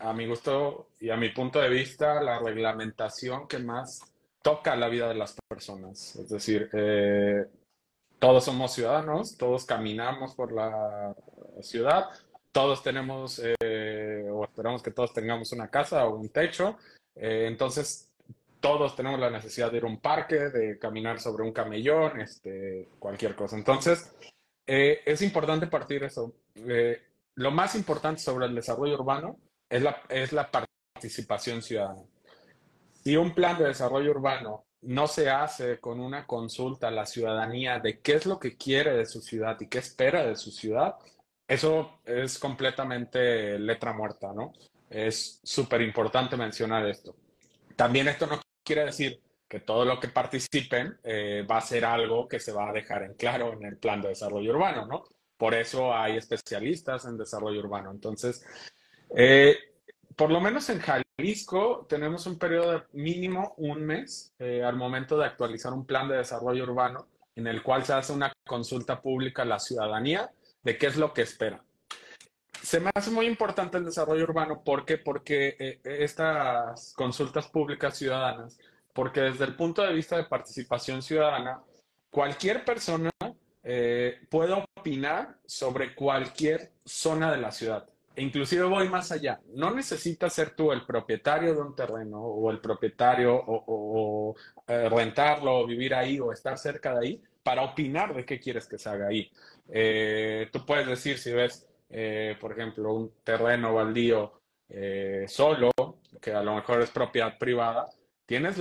[0.00, 4.00] a mi gusto y a mi punto de vista, la reglamentación que más
[4.42, 6.16] toca la vida de las personas.
[6.16, 7.46] Es decir, eh,
[8.18, 11.14] todos somos ciudadanos, todos caminamos por la
[11.60, 12.06] ciudad,
[12.52, 16.78] todos tenemos, eh, o esperamos que todos tengamos una casa o un techo.
[17.14, 18.10] Eh, entonces,
[18.60, 22.88] todos tenemos la necesidad de ir a un parque, de caminar sobre un camellón, este,
[22.98, 23.56] cualquier cosa.
[23.56, 24.12] Entonces,
[24.66, 26.34] es importante partir eso.
[27.34, 32.02] lo más importante sobre el desarrollo urbano es la, es la participación ciudadana.
[33.04, 37.78] Si un plan de desarrollo urbano no se hace con una consulta a la ciudadanía
[37.80, 40.96] de qué es lo que quiere de su ciudad y qué espera de su ciudad,
[41.46, 44.52] eso es completamente letra muerta, ¿no?
[44.90, 47.16] Es súper importante mencionar esto.
[47.74, 52.28] También esto no quiere decir que todo lo que participen eh, va a ser algo
[52.28, 55.04] que se va a dejar en claro en el plan de desarrollo urbano, ¿no?
[55.38, 57.90] Por eso hay especialistas en desarrollo urbano.
[57.90, 58.44] Entonces,
[59.16, 59.56] eh,
[60.16, 65.16] por lo menos en Jalisco tenemos un periodo de mínimo un mes eh, al momento
[65.16, 69.42] de actualizar un plan de desarrollo urbano en el cual se hace una consulta pública
[69.42, 70.30] a la ciudadanía
[70.62, 71.62] de qué es lo que espera.
[72.60, 74.62] Se me hace muy importante el desarrollo urbano.
[74.64, 74.84] ¿Por?
[75.04, 78.58] Porque eh, estas consultas públicas ciudadanas,
[78.92, 81.62] porque desde el punto de vista de participación ciudadana,
[82.10, 83.10] cualquier persona
[84.30, 87.86] puede opinar sobre cualquier zona de la ciudad.
[88.18, 89.40] Inclusive voy más allá.
[89.54, 94.34] No necesitas ser tú el propietario de un terreno o el propietario o,
[94.66, 98.66] eh, rentarlo o vivir ahí o estar cerca de ahí para opinar de qué quieres
[98.66, 99.30] que se haga ahí.
[99.68, 104.34] Eh, tú puedes decir si ves, eh, por ejemplo, un terreno baldío
[105.26, 105.70] solo,
[106.20, 107.88] que a lo mejor es propiedad privada,
[108.26, 108.58] tienes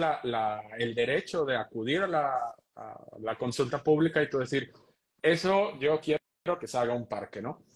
[0.77, 4.71] el derecho de acudir a la, a la consulta pública y tú decir,
[5.21, 6.19] eso yo quiero
[6.57, 7.66] que se haga un parque, ¿no?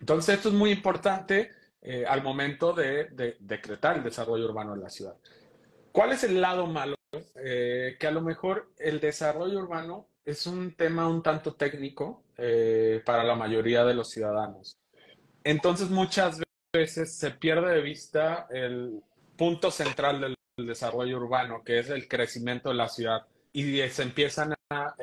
[0.00, 1.50] Entonces, esto es muy importante
[1.86, 5.16] eh, al momento de, decretar el desarrollo urbano en la ciudad.
[5.92, 6.96] ¿Cuál es el lado malo?
[7.36, 13.02] Eh, que a lo mejor el desarrollo urbano es un tema un tanto técnico eh,
[13.04, 14.78] para la mayoría de los ciudadanos.
[15.44, 16.40] Entonces, muchas
[16.72, 19.02] veces se pierde de vista el
[19.36, 24.54] punto central del desarrollo urbano, que es el crecimiento de la ciudad y se empiezan
[24.70, 24.94] a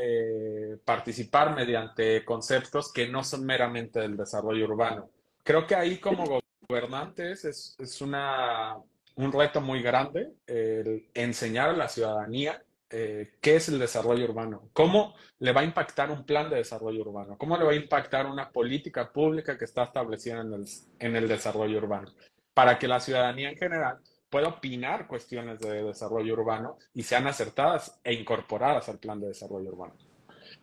[0.78, 5.10] participar mediante conceptos que no son meramente del desarrollo urbano.
[5.44, 8.78] Creo que ahí como gobernantes es, es una
[9.16, 14.70] un reto muy grande el enseñar a la ciudadanía eh, qué es el desarrollo urbano,
[14.74, 18.26] cómo le va a impactar un plan de desarrollo urbano, cómo le va a impactar
[18.26, 20.66] una política pública que está establecida en el,
[21.00, 22.12] en el desarrollo urbano,
[22.54, 27.98] para que la ciudadanía en general pueda opinar cuestiones de desarrollo urbano y sean acertadas
[28.04, 29.96] e incorporadas al plan de desarrollo urbano.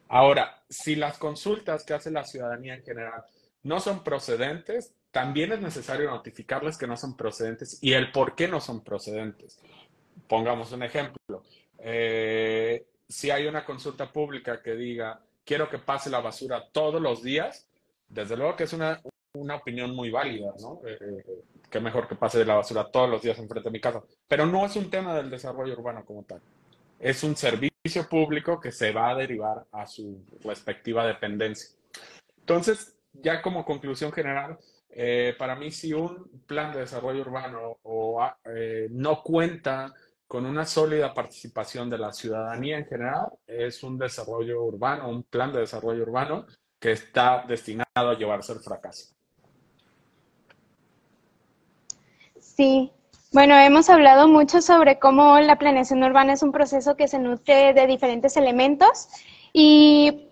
[0.09, 3.25] Ahora, si las consultas que hace la ciudadanía en general
[3.63, 8.49] no son procedentes, también es necesario notificarles que no son procedentes y el por qué
[8.49, 9.61] no son procedentes.
[10.27, 11.43] Pongamos un ejemplo.
[11.79, 17.23] Eh, si hay una consulta pública que diga, quiero que pase la basura todos los
[17.23, 17.69] días,
[18.09, 19.01] desde luego que es una,
[19.35, 20.81] una opinión muy válida, ¿no?
[20.87, 21.25] Eh, eh,
[21.71, 24.03] que mejor que pase la basura todos los días enfrente de mi casa.
[24.27, 26.41] Pero no es un tema del desarrollo urbano como tal.
[26.99, 27.68] Es un servicio
[28.09, 31.71] público que se va a derivar a su respectiva dependencia.
[32.39, 34.59] Entonces, ya como conclusión general,
[35.39, 38.21] para mí si un plan de desarrollo urbano o,
[38.91, 39.93] no cuenta
[40.27, 45.53] con una sólida participación de la ciudadanía en general, es un desarrollo urbano, un plan
[45.53, 46.47] de desarrollo urbano
[46.79, 49.15] que está destinado a llevarse al fracaso.
[52.39, 52.93] Sí,
[53.39, 57.73] bueno, hemos hablado mucho sobre cómo la planeación urbana es un proceso que se nutre
[57.73, 59.07] de diferentes elementos
[59.53, 60.27] y,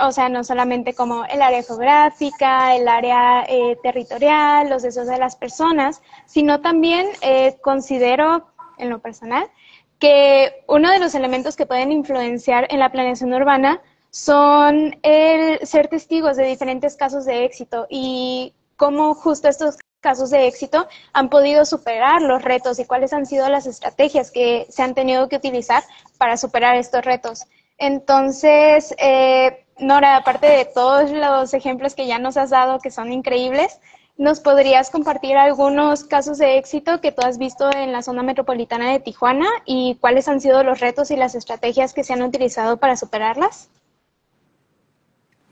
[0.00, 5.18] o sea, no solamente como el área geográfica, el área eh, territorial, los deseos de
[5.18, 8.46] las personas, sino también eh, considero
[8.78, 9.50] en lo personal,
[9.98, 15.88] que uno de los elementos que pueden influenciar en la planeación urbana son el ser
[15.88, 21.64] testigos de diferentes casos de éxito y cómo justo estos casos de éxito han podido
[21.64, 25.82] superar los retos y cuáles han sido las estrategias que se han tenido que utilizar
[26.18, 27.46] para superar estos retos.
[27.78, 33.12] Entonces, eh, Nora, aparte de todos los ejemplos que ya nos has dado, que son
[33.12, 33.80] increíbles,
[34.18, 38.90] ¿Nos podrías compartir algunos casos de éxito que tú has visto en la zona metropolitana
[38.90, 42.78] de Tijuana y cuáles han sido los retos y las estrategias que se han utilizado
[42.78, 43.68] para superarlas?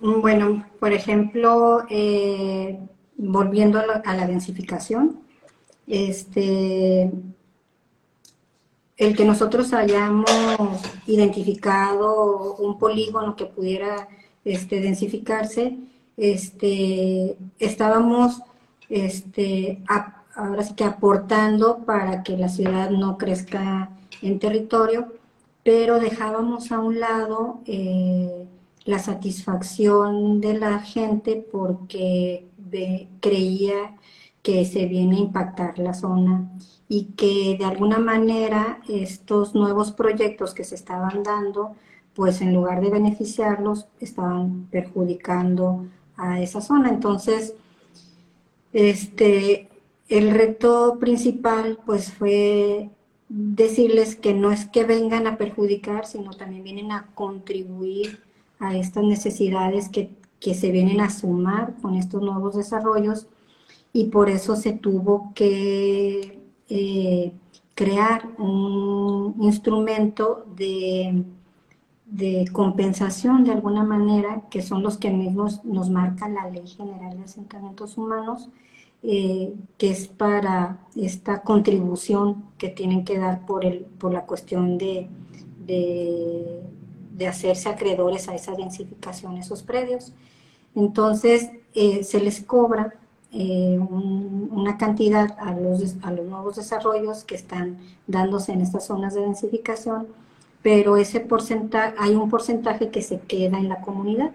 [0.01, 2.79] Bueno, por ejemplo, eh,
[3.16, 5.20] volviendo a la, densificación,
[5.87, 7.11] este,
[8.96, 10.31] el que nosotros hayamos
[11.07, 14.09] identificado un polígono que pudiera
[14.44, 15.79] este, densificarse,
[16.16, 18.40] este, estábamos
[18.88, 19.83] este,
[20.35, 23.90] ahora sí que aportando para que la ciudad no crezca
[24.22, 25.12] en territorio,
[25.62, 28.46] pero dejábamos a un lado eh,
[28.85, 32.46] la satisfacción de la gente porque
[33.20, 33.96] creía
[34.42, 36.50] que se viene a impactar la zona
[36.88, 41.74] y que de alguna manera estos nuevos proyectos que se estaban dando,
[42.14, 46.90] pues en lugar de beneficiarlos, estaban perjudicando a esa zona.
[46.90, 47.55] Entonces,
[48.72, 49.68] este,
[50.09, 52.90] el reto principal pues fue
[53.29, 58.22] decirles que no es que vengan a perjudicar, sino también vienen a contribuir
[58.59, 60.11] a estas necesidades que,
[60.53, 63.29] se vienen a sumar con estos nuevos desarrollos
[63.95, 67.33] y por eso se tuvo que eh,
[67.75, 71.25] crear un instrumento de,
[72.07, 77.17] de, compensación de alguna manera, que son los que mismos nos marca la Ley General
[77.17, 78.51] de Asentamientos Humanos,
[79.07, 84.79] eh, que es para esta contribución que tienen que dar por, el, por la cuestión
[84.79, 85.09] de,
[85.67, 90.15] de, hacerse acreedores a esa densificación, esos predios.
[90.75, 92.95] Entonces, eh, se les cobra
[93.33, 99.15] eh, una cantidad a los, a los nuevos desarrollos que están dándose en estas zonas
[99.15, 100.07] de densificación,
[100.63, 104.31] pero ese porcentaje, hay un porcentaje que se queda en la comunidad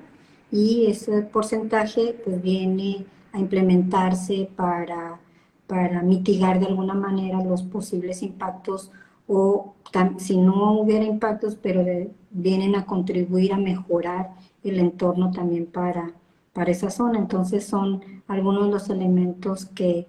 [0.52, 5.20] y ese porcentaje pues viene a implementarse para,
[5.68, 8.92] para mitigar de alguna manera los posibles impactos
[9.28, 9.76] o
[10.18, 11.84] si no hubiera impactos, pero
[12.32, 14.32] vienen a contribuir a mejorar
[14.64, 16.12] el entorno también para,
[16.54, 17.20] para esa zona.
[17.20, 20.08] Entonces son algunos de los elementos que,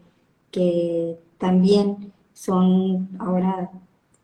[0.51, 3.71] que también son ahora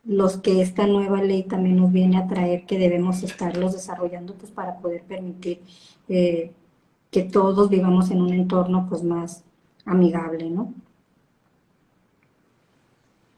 [0.05, 4.53] los que esta nueva ley también nos viene a traer que debemos estarlos desarrollando pues
[4.53, 5.61] para poder permitir
[6.09, 6.53] eh,
[7.11, 9.45] que todos vivamos en un entorno pues más
[9.85, 10.73] amigable, ¿no?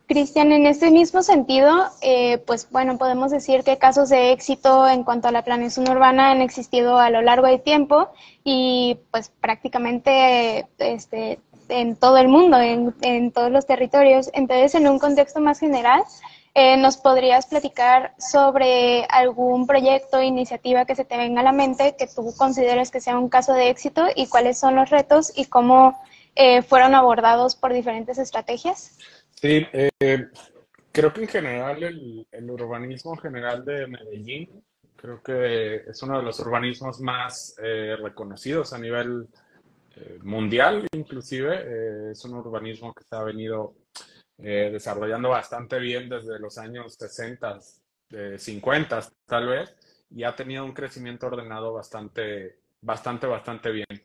[0.09, 5.05] Cristian, en este mismo sentido, eh, pues bueno, podemos decir que casos de éxito en
[5.05, 8.09] cuanto a la planeación urbana han existido a lo largo del tiempo
[8.43, 14.31] y pues prácticamente este, en todo el mundo, en, en todos los territorios.
[14.33, 16.03] Entonces, en un contexto más general,
[16.55, 21.95] eh, ¿Nos podrías platicar sobre algún proyecto iniciativa que se te venga a la mente
[21.97, 25.45] que tú consideres que sea un caso de éxito y cuáles son los retos y
[25.45, 25.97] cómo
[26.35, 28.99] eh, fueron abordados por diferentes estrategias?
[29.41, 30.31] Sí, eh,
[30.91, 34.65] creo que en general el, el, urbanismo general de Medellín,
[34.97, 39.29] creo que es uno de los urbanismos más eh, reconocidos a nivel
[39.95, 42.11] eh, mundial, inclusive.
[42.11, 43.75] es un urbanismo que se ha venido
[44.39, 47.59] desarrollando bastante bien desde los años 60,
[48.37, 49.75] 50 tal vez,
[50.11, 54.03] y ha tenido un crecimiento ordenado bastante, bastante, bastante bien.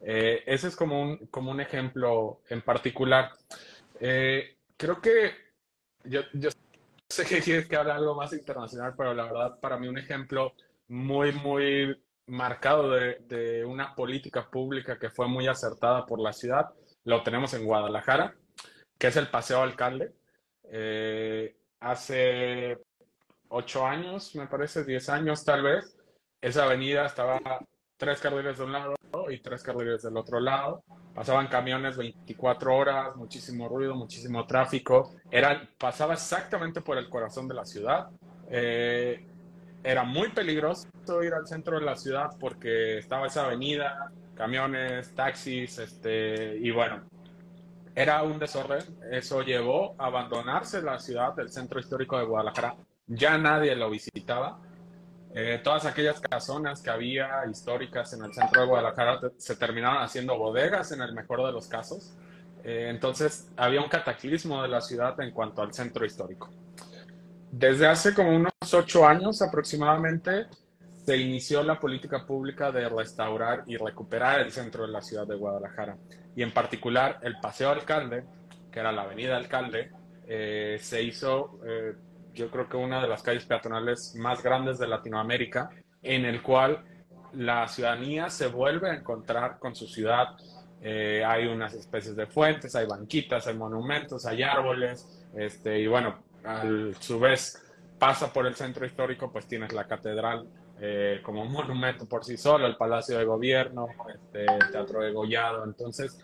[0.00, 3.32] ese es como un, como un ejemplo en particular.
[4.76, 5.32] Creo que
[6.04, 6.22] yo,
[7.08, 10.54] sé que quieres que hable algo más internacional, pero la verdad para mí un ejemplo
[10.88, 16.70] muy, muy marcado de, de, una política pública que fue muy acertada por la ciudad,
[17.04, 18.34] lo tenemos en Guadalajara,
[18.98, 20.12] que es el Paseo Alcalde.
[20.64, 22.78] Eh, hace
[23.48, 25.96] ocho años, me parece, diez años tal vez,
[26.40, 27.40] esa avenida estaba
[27.96, 28.95] tres carriles de un lado
[29.30, 30.82] y tres carriles del otro lado.
[31.14, 35.14] Pasaban camiones 24 horas, muchísimo ruido, muchísimo tráfico.
[35.30, 38.10] Era, pasaba exactamente por el corazón de la ciudad.
[38.50, 39.26] Eh,
[39.82, 40.88] era muy peligroso
[41.22, 47.04] ir al centro de la ciudad porque estaba esa avenida, camiones, taxis, este, y bueno,
[47.94, 48.82] era un desorden.
[49.10, 52.76] Eso llevó a abandonarse la ciudad, el centro histórico de Guadalajara.
[53.06, 54.60] Ya nadie lo visitaba
[55.38, 60.38] eh, todas aquellas casonas que había históricas en el centro de Guadalajara se terminaron haciendo
[60.38, 62.14] bodegas en el mejor de los casos.
[62.64, 66.48] Eh, entonces había un cataclismo de la ciudad en cuanto al centro histórico.
[67.50, 70.46] Desde hace como unos ocho años aproximadamente
[71.04, 75.36] se inició la política pública de restaurar y recuperar el centro de la ciudad de
[75.36, 75.98] Guadalajara.
[76.34, 78.24] Y en particular el Paseo Alcalde,
[78.72, 79.92] que era la Avenida Alcalde,
[80.26, 81.58] eh, se hizo
[82.36, 85.70] yo creo que una de las calles peatonales más grandes de Latinoamérica,
[86.02, 86.84] en el cual
[87.32, 90.36] la ciudadanía se vuelve a encontrar con su ciudad.
[90.80, 96.18] Eh, hay unas especies de fuentes, hay banquitas, hay monumentos, hay árboles, este, y bueno,
[96.44, 96.62] a
[97.00, 97.60] su vez
[97.98, 100.46] pasa por el centro histórico, pues tienes la catedral
[100.78, 105.12] eh, como un monumento por sí solo, el Palacio de Gobierno, este, el Teatro de
[105.12, 105.64] Gollado.
[105.64, 106.22] Entonces,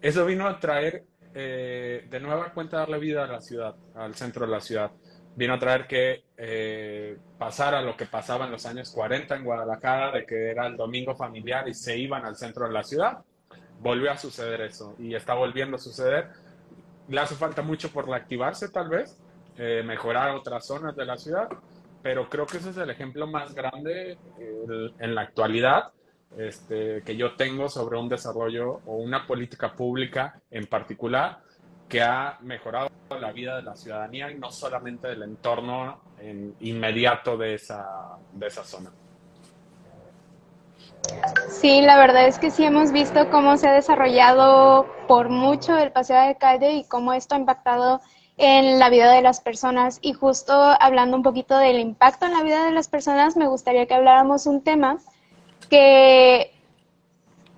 [0.00, 1.04] eso vino a traer
[1.34, 4.92] eh, de nueva cuenta darle vida a la ciudad, al centro de la ciudad
[5.36, 10.12] vino a traer que eh, pasara lo que pasaba en los años 40 en Guadalajara,
[10.12, 13.18] de que era el domingo familiar y se iban al centro de la ciudad.
[13.80, 16.30] Volvió a suceder eso y está volviendo a suceder.
[17.08, 19.18] Le hace falta mucho por reactivarse tal vez,
[19.56, 21.48] eh, mejorar otras zonas de la ciudad,
[22.02, 25.92] pero creo que ese es el ejemplo más grande eh, en la actualidad
[26.36, 31.40] este, que yo tengo sobre un desarrollo o una política pública en particular
[31.88, 36.00] que ha mejorado la vida de la ciudadanía y no solamente del entorno
[36.60, 38.90] inmediato de esa, de esa zona.
[41.48, 45.90] Sí, la verdad es que sí hemos visto cómo se ha desarrollado por mucho el
[45.90, 48.00] paseo de alcalde y cómo esto ha impactado
[48.36, 49.98] en la vida de las personas.
[50.02, 53.86] Y justo hablando un poquito del impacto en la vida de las personas, me gustaría
[53.86, 54.98] que habláramos un tema
[55.70, 56.52] que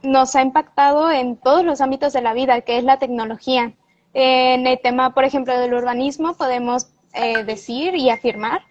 [0.03, 3.75] nos ha impactado en todos los ámbitos de la vida, que es la tecnología.
[4.13, 8.63] En el tema, por ejemplo, del urbanismo, podemos eh, decir y afirmar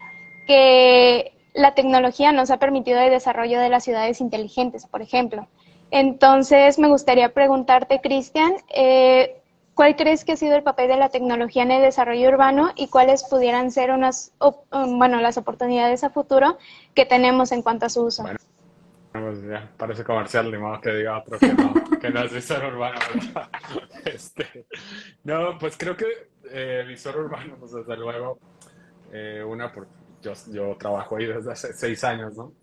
[0.47, 5.47] que la tecnología nos ha permitido el desarrollo de las ciudades inteligentes, por ejemplo.
[5.91, 9.41] Entonces, me gustaría preguntarte, Cristian, eh,
[9.73, 12.87] ¿cuál crees que ha sido el papel de la tecnología en el desarrollo urbano y
[12.87, 14.31] cuáles pudieran ser unas,
[14.71, 16.57] bueno, las oportunidades a futuro
[16.93, 18.23] que tenemos en cuanto a su uso?
[19.77, 22.99] Parece comercial, de modo que diga otro que no, que no es visor urbano.
[24.05, 24.65] Este,
[25.25, 28.39] no, pues creo que eh, visor urbano, pues desde luego,
[29.11, 29.91] eh, una, porque
[30.21, 32.53] yo, yo trabajo ahí desde hace seis años, ¿no?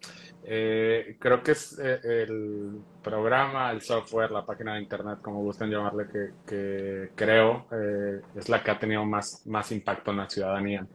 [0.48, 5.70] Eh, creo que es eh, el programa, el software, la página de internet, como gusten
[5.70, 10.30] llamarle, que, que creo eh, es la que ha tenido más, más impacto en la
[10.30, 10.86] ciudadanía.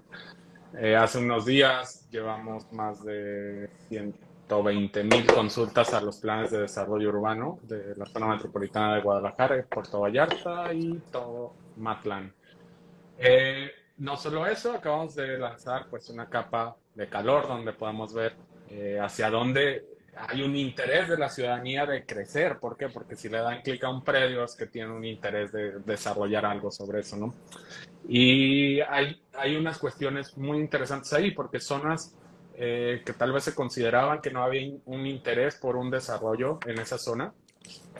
[0.98, 4.16] hace unos días llevamos más de 100
[4.60, 9.66] 20 mil consultas a los planes de desarrollo urbano de la zona metropolitana de Guadalajara,
[9.70, 12.34] Puerto Vallarta y todo Matlán.
[13.18, 18.36] Eh, no solo eso, acabamos de lanzar pues una capa de calor donde podemos ver
[18.70, 19.86] eh, hacia dónde
[20.16, 22.60] hay un interés de la ciudadanía de crecer.
[22.60, 22.90] ¿Por qué?
[22.90, 26.46] Porque si le dan clic a un predio es que tiene un interés de desarrollar
[26.46, 27.34] algo sobre eso, ¿no?
[28.08, 32.16] Y hay, hay unas cuestiones muy interesantes ahí porque zonas
[32.64, 36.78] eh, que tal vez se consideraban que no había un interés por un desarrollo en
[36.78, 37.34] esa zona,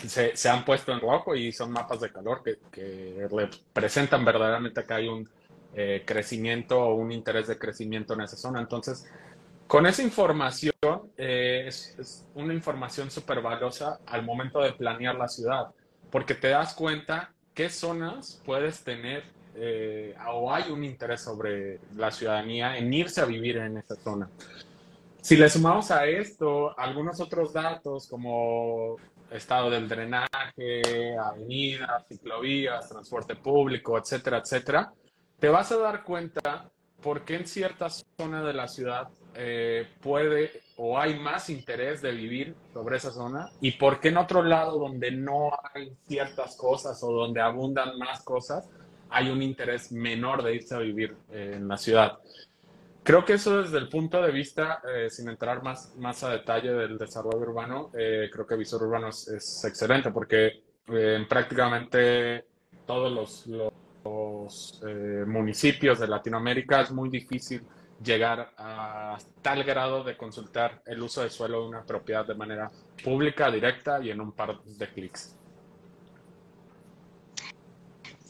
[0.06, 4.84] se, se han puesto en rojo y son mapas de calor que, que representan verdaderamente
[4.84, 5.28] que hay un
[5.74, 8.60] eh, crecimiento o un interés de crecimiento en esa zona.
[8.60, 9.12] Entonces,
[9.66, 10.74] con esa información,
[11.18, 15.70] eh, es, es, una información súper valiosa al momento de planear la ciudad,
[16.12, 19.24] porque te das cuenta qué zonas puedes tener
[19.56, 24.30] eh, o hay un interés sobre la ciudadanía en irse a vivir en esa zona.
[25.22, 28.98] Si le sumamos a esto algunos otros datos como
[29.30, 34.92] estado del drenaje, avenidas, ciclovías, transporte público, etcétera, etcétera,
[35.40, 36.70] te vas a dar cuenta
[37.02, 42.12] por qué en ciertas zonas de la ciudad eh, puede o hay más interés de
[42.12, 47.02] vivir sobre esa zona y por qué en otro lado donde no hay ciertas cosas
[47.04, 48.68] o donde abundan más cosas
[49.12, 52.20] hay un interés menor de irse a vivir eh, en la ciudad.
[53.04, 56.72] Creo que eso desde el punto de vista, eh, sin entrar más, más a detalle
[56.72, 62.46] del desarrollo urbano, creo que Visor Urbano es, excelente porque en prácticamente
[62.86, 64.82] todos los, los
[65.26, 67.64] municipios de Latinoamérica es muy difícil
[68.04, 72.72] llegar a tal grado de consultar el uso de suelo de una propiedad de manera
[73.04, 75.36] pública, directa y en un par de clics.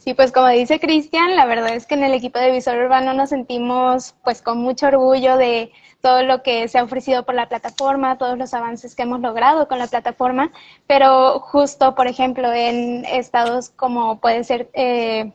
[0.02, 3.14] Sí, pues como dice Cristian, la verdad es que en el equipo de Visor Urbano
[3.14, 7.48] nos sentimos pues con mucho orgullo de todo lo que se ha ofrecido por la
[7.48, 10.50] plataforma, todos los avances que hemos logrado con la plataforma,
[10.88, 15.34] pero justo, por ejemplo, en estados como puede ser, eh,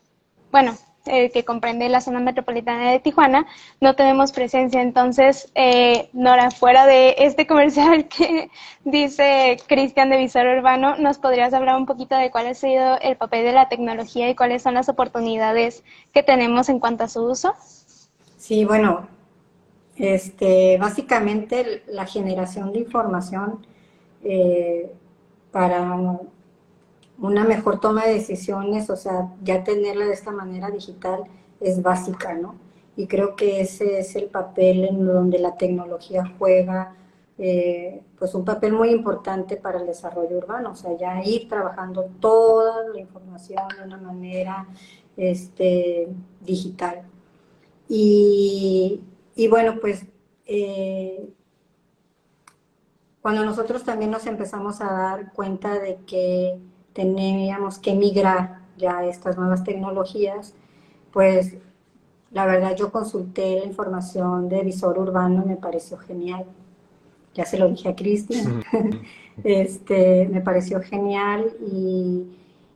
[0.51, 0.75] bueno,
[1.07, 3.45] eh, que comprende la zona metropolitana de Tijuana,
[3.81, 4.81] no tenemos presencia.
[4.81, 8.49] Entonces, eh, Nora, fuera de este comercial que
[8.83, 13.17] dice Cristian de Visor Urbano, ¿nos podrías hablar un poquito de cuál ha sido el
[13.17, 15.83] papel de la tecnología y cuáles son las oportunidades
[16.13, 17.53] que tenemos en cuanto a su uso?
[18.37, 19.07] Sí, bueno,
[19.97, 23.65] este, básicamente la generación de información
[24.23, 24.91] eh,
[25.51, 25.95] para
[27.19, 31.23] una mejor toma de decisiones, o sea, ya tenerla de esta manera digital
[31.59, 32.55] es básica, ¿no?
[32.95, 36.95] Y creo que ese es el papel en donde la tecnología juega,
[37.37, 42.09] eh, pues un papel muy importante para el desarrollo urbano, o sea, ya ir trabajando
[42.19, 44.67] toda la información de una manera
[45.15, 46.09] este,
[46.41, 47.03] digital.
[47.89, 49.01] Y,
[49.49, 50.05] bueno, pues
[50.45, 51.29] eh,
[53.21, 56.59] cuando nosotros también nos empezamos a dar cuenta de que
[56.97, 60.55] teníamos que migrar ya a estas nuevas tecnologías,
[61.11, 61.55] pues
[62.31, 66.45] la verdad yo consulté la información de visor urbano me pareció genial.
[67.35, 68.63] Ya se lo dije a Cristian.
[69.43, 72.25] este, me pareció genial y,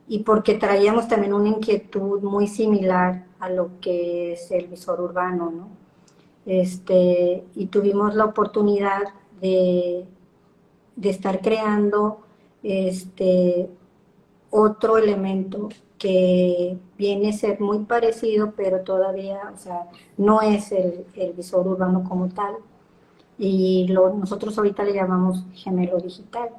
[0.06, 5.50] y, porque traíamos también una inquietud muy similar a lo que es el visor urbano,
[5.50, 5.68] ¿no?
[6.46, 9.02] Este, y tuvimos la oportunidad
[9.40, 10.06] de,
[10.94, 12.20] de estar creando
[12.62, 13.68] este,
[14.52, 19.88] otro elemento que viene a ser muy parecido, pero todavía, o sea,
[20.18, 22.56] no es el, visor urbano como tal.
[23.38, 26.50] Y lo, nosotros ahorita le llamamos gemelo digital.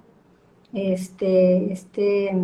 [0.73, 2.35] Este, este,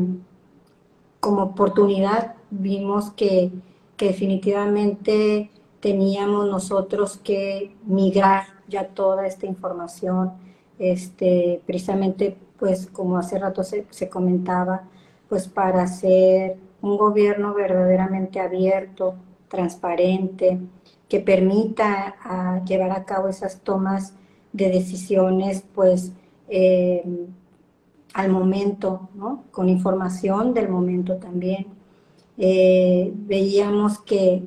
[1.20, 3.52] como oportunidad vimos que,
[3.98, 10.34] que definitivamente teníamos nosotros que migrar ya toda esta información,
[10.78, 14.84] este, precisamente, pues como hace rato se, se comentaba,
[15.30, 19.16] pues para ser un gobierno verdaderamente abierto,
[19.48, 20.60] transparente,
[21.08, 24.14] que permita ah, llevar a cabo esas tomas
[24.54, 26.12] de decisiones, pues
[26.50, 27.04] eh,
[28.14, 29.44] al momento, ¿no?
[29.52, 31.68] con información del momento también.
[32.38, 34.44] Eh, veíamos que,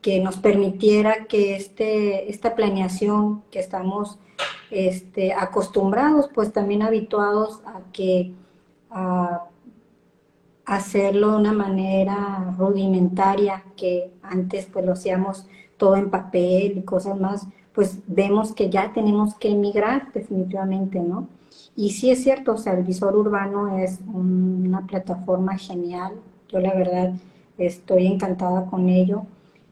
[0.00, 4.18] que, nos permitiera que este, esta planeación que estamos
[4.70, 8.32] este, acostumbrados, pues también habituados a que
[10.64, 15.46] hacerlo de una manera rudimentaria, que antes pues lo hacíamos
[15.76, 21.28] todo en papel y cosas más, pues vemos que ya tenemos que emigrar definitivamente, ¿no?
[21.74, 26.12] Y sí es cierto, o sea, el visor urbano es una plataforma genial,
[26.48, 27.14] yo la verdad
[27.58, 29.24] estoy encantada con ello,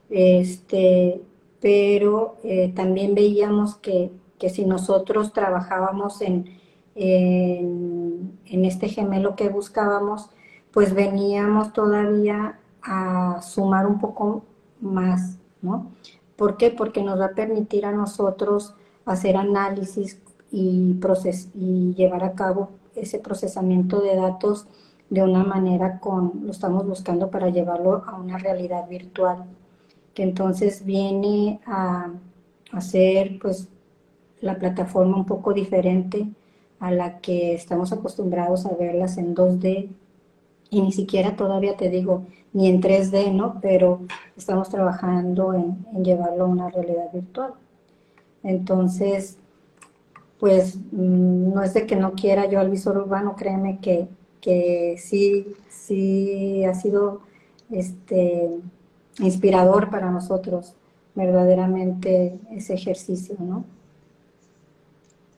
[0.09, 1.21] este,
[1.61, 6.47] pero eh, también veíamos que, que, si nosotros trabajábamos en,
[6.95, 10.31] en, en este gemelo que buscábamos,
[10.73, 14.45] pues veníamos todavía a sumar un poco
[14.81, 15.91] más, ¿no?
[16.37, 16.71] ¿Por qué?
[16.71, 20.19] Porque nos va a permitir a nosotros hacer análisis
[20.51, 20.99] y,
[21.55, 24.67] y llevar a cabo ese procesamiento de datos
[25.11, 29.45] de una manera con, lo estamos buscando para llevarlo a una realidad virtual,
[30.15, 32.13] que entonces viene a
[32.73, 33.69] hacer pues
[34.41, 36.29] la plataforma un poco diferente
[36.79, 39.91] a la que estamos acostumbrados a verlas en 2D
[40.71, 43.59] y ni siquiera todavía te digo ni en 3D, ¿no?
[43.61, 44.01] Pero
[44.37, 47.55] estamos trabajando en, llevarlo a una realidad virtual.
[48.43, 49.39] Entonces,
[50.39, 54.09] pues mm, no es de que no quiera yo al visor urbano, créeme que,
[54.41, 57.21] que sí, sí ha sido
[57.71, 58.49] este,
[59.19, 60.75] inspirador para nosotros
[61.15, 63.65] verdaderamente ese ejercicio, ¿no?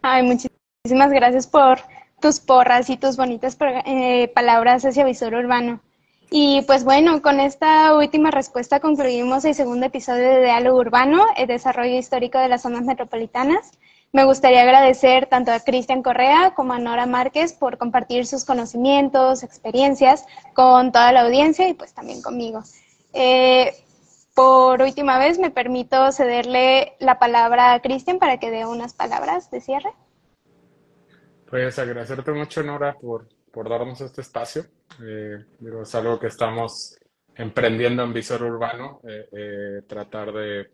[0.02, 1.78] Ay, muchísimas gracias por
[2.22, 5.80] tus porras y tus bonitas eh, palabras hacia Visor Urbano.
[6.30, 11.48] Y pues bueno, con esta última respuesta concluimos el segundo episodio de Diálogo Urbano, el
[11.48, 13.72] desarrollo histórico de las zonas metropolitanas.
[14.12, 19.42] Me gustaría agradecer tanto a Cristian Correa como a Nora Márquez por compartir sus conocimientos,
[19.42, 22.62] experiencias con toda la audiencia y pues también conmigo.
[23.12, 23.74] Eh,
[24.34, 29.50] por última vez me permito cederle la palabra a Cristian para que dé unas palabras
[29.50, 29.92] de cierre.
[31.52, 34.64] Pues agradecerte mucho, Nora, por, por darnos este espacio.
[35.04, 35.44] Eh,
[35.82, 36.96] es algo que estamos
[37.34, 40.70] emprendiendo en Visor Urbano, eh, eh, tratar de,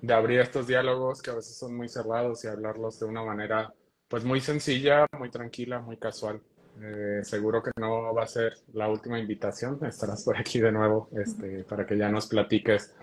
[0.00, 3.74] de, abrir estos diálogos que a veces son muy cerrados y hablarlos de una manera
[4.08, 6.40] pues muy sencilla, muy tranquila, muy casual.
[6.80, 11.10] Eh, seguro que no va a ser la última invitación, estarás por aquí de nuevo
[11.12, 12.96] este, para que ya nos platiques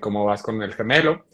[0.00, 1.26] cómo vas con el gemelo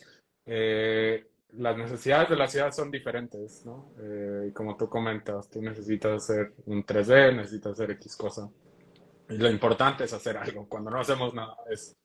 [1.55, 3.93] las necesidades de la ciudad son diferentes, ¿no?
[3.99, 8.49] Eh, y como tú comentas, tú necesitas hacer un 3D, necesitas hacer X cosa.
[9.29, 10.69] Y lo importante es hacer algo.
[10.69, 11.97] Cuando no hacemos nada es,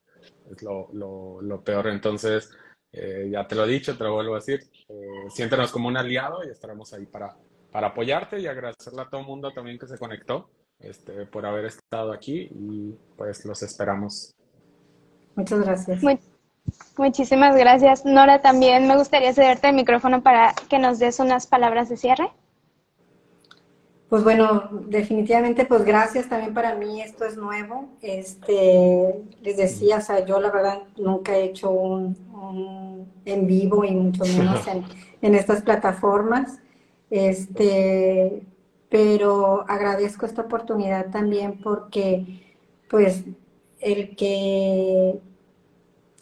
[0.52, 1.88] es lo, lo, lo, peor.
[1.88, 2.52] Entonces,
[2.92, 5.98] eh, ya te lo he dicho, te lo vuelvo a decir, eh, siéntenos como un
[5.98, 7.36] aliado y estaremos ahí para,
[7.72, 11.66] para apoyarte y agradecerle a todo el mundo también que se conectó este, por haber
[11.66, 14.36] estado aquí y pues los esperamos.
[15.36, 16.02] Muchas gracias.
[16.98, 18.06] Muchísimas gracias.
[18.06, 22.32] Nora, también me gustaría cederte el micrófono para que nos des unas palabras de cierre.
[24.08, 27.90] Pues bueno, definitivamente, pues gracias también para mí, esto es nuevo.
[28.02, 32.16] Este, les decía, o sea, yo la verdad nunca he hecho un,
[33.26, 34.86] en vivo y mucho menos en,
[35.22, 36.60] en, estas plataformas.
[37.10, 38.44] Este,
[38.90, 42.42] pero agradezco esta oportunidad también porque,
[42.90, 43.24] pues,
[43.82, 45.20] el que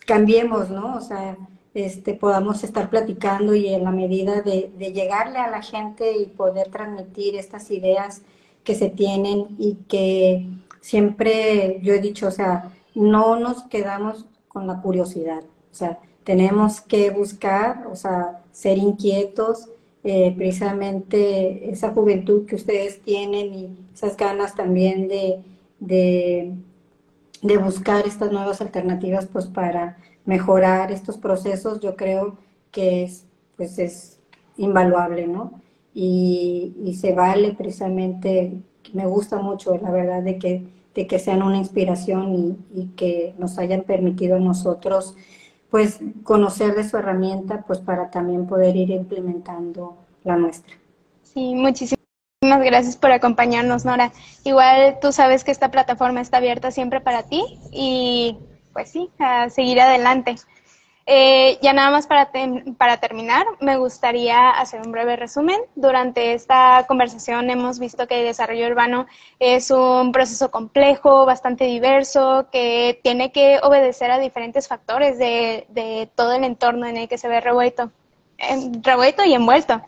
[0.05, 0.95] cambiemos, ¿no?
[0.95, 1.37] O sea,
[1.73, 6.69] este, podamos estar platicando y en la medida de, llegarle a la gente y poder
[6.69, 8.21] transmitir estas ideas
[8.63, 10.47] que se tienen y que
[10.81, 15.41] siempre yo he dicho, o sea, no nos quedamos con la curiosidad,
[15.71, 19.67] o sea, tenemos que buscar, o sea, ser inquietos,
[20.03, 25.41] eh, precisamente esa juventud que ustedes tienen y esas ganas también de,
[25.79, 26.53] de
[27.43, 32.37] de buscar estas nuevas alternativas pues para mejorar estos procesos, yo creo
[32.71, 33.25] que es,
[33.57, 34.19] pues es
[34.57, 35.61] invaluable, ¿no?
[35.93, 38.53] Y, y se vale precisamente,
[38.93, 40.65] me gusta mucho la verdad de que,
[40.95, 45.15] de que sean una inspiración y, y que nos hayan permitido a nosotros
[45.69, 50.75] pues conocer de su herramienta pues para también poder ir implementando la nuestra.
[51.23, 52.02] Sí, muchísimas
[52.43, 54.11] Muchísimas gracias por acompañarnos, Nora.
[54.43, 57.41] Igual tú sabes que esta plataforma está abierta siempre para ti
[57.71, 58.37] y
[58.73, 60.35] pues sí, a seguir adelante.
[61.05, 62.31] Eh, ya nada más para,
[62.77, 65.61] para terminar, me gustaría hacer un breve resumen.
[65.75, 69.05] Durante esta conversación hemos visto que el desarrollo urbano
[69.39, 76.09] es un proceso complejo, bastante diverso, que tiene que obedecer a diferentes factores de, de
[76.13, 77.89] todo el entorno en el que se ve revuelto,
[78.81, 79.81] revuelto y envuelto.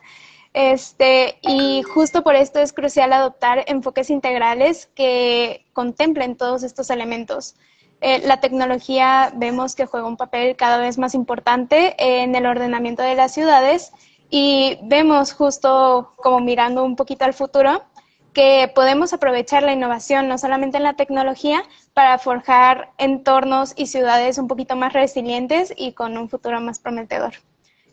[0.56, 7.56] Este, y justo por esto es crucial adoptar enfoques integrales que contemplen todos estos elementos.
[8.00, 13.02] Eh, la tecnología vemos que juega un papel cada vez más importante en el ordenamiento
[13.02, 13.92] de las ciudades
[14.30, 17.84] y vemos justo como mirando un poquito al futuro
[18.32, 24.38] que podemos aprovechar la innovación no solamente en la tecnología para forjar entornos y ciudades
[24.38, 27.34] un poquito más resilientes y con un futuro más prometedor.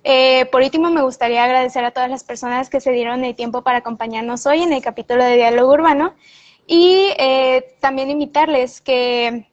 [0.04, 3.62] Eh, por último, me gustaría agradecer a todas las personas que se dieron el tiempo
[3.62, 6.14] para acompañarnos hoy en el capítulo de Diálogo Urbano
[6.68, 9.48] y eh, también invitarles que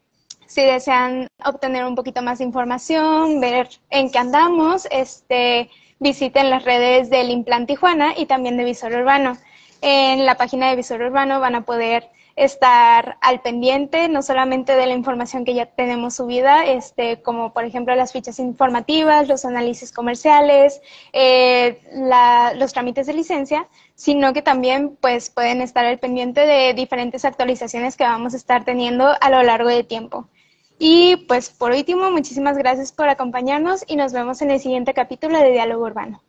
[0.47, 5.71] si desean obtener un poquito más de información, ver en qué andamos, este,
[6.01, 9.39] visiten las redes del Implant Tijuana y también de Visor Urbano.
[9.81, 14.87] En la página de Visor Urbano van a poder estar al pendiente, no solamente de
[14.87, 19.93] la información que ya tenemos subida, este, como por ejemplo las fichas informativas, los análisis
[19.93, 20.81] comerciales,
[21.13, 21.81] eh,
[22.57, 27.97] los trámites de licencia, sino que también pues pueden estar al pendiente de diferentes actualizaciones
[27.97, 30.27] que vamos a estar teniendo a lo largo del tiempo.
[30.79, 35.39] Y pues por último, muchísimas gracias por acompañarnos y nos vemos en el siguiente capítulo
[35.39, 36.23] de Diálogo Urbano.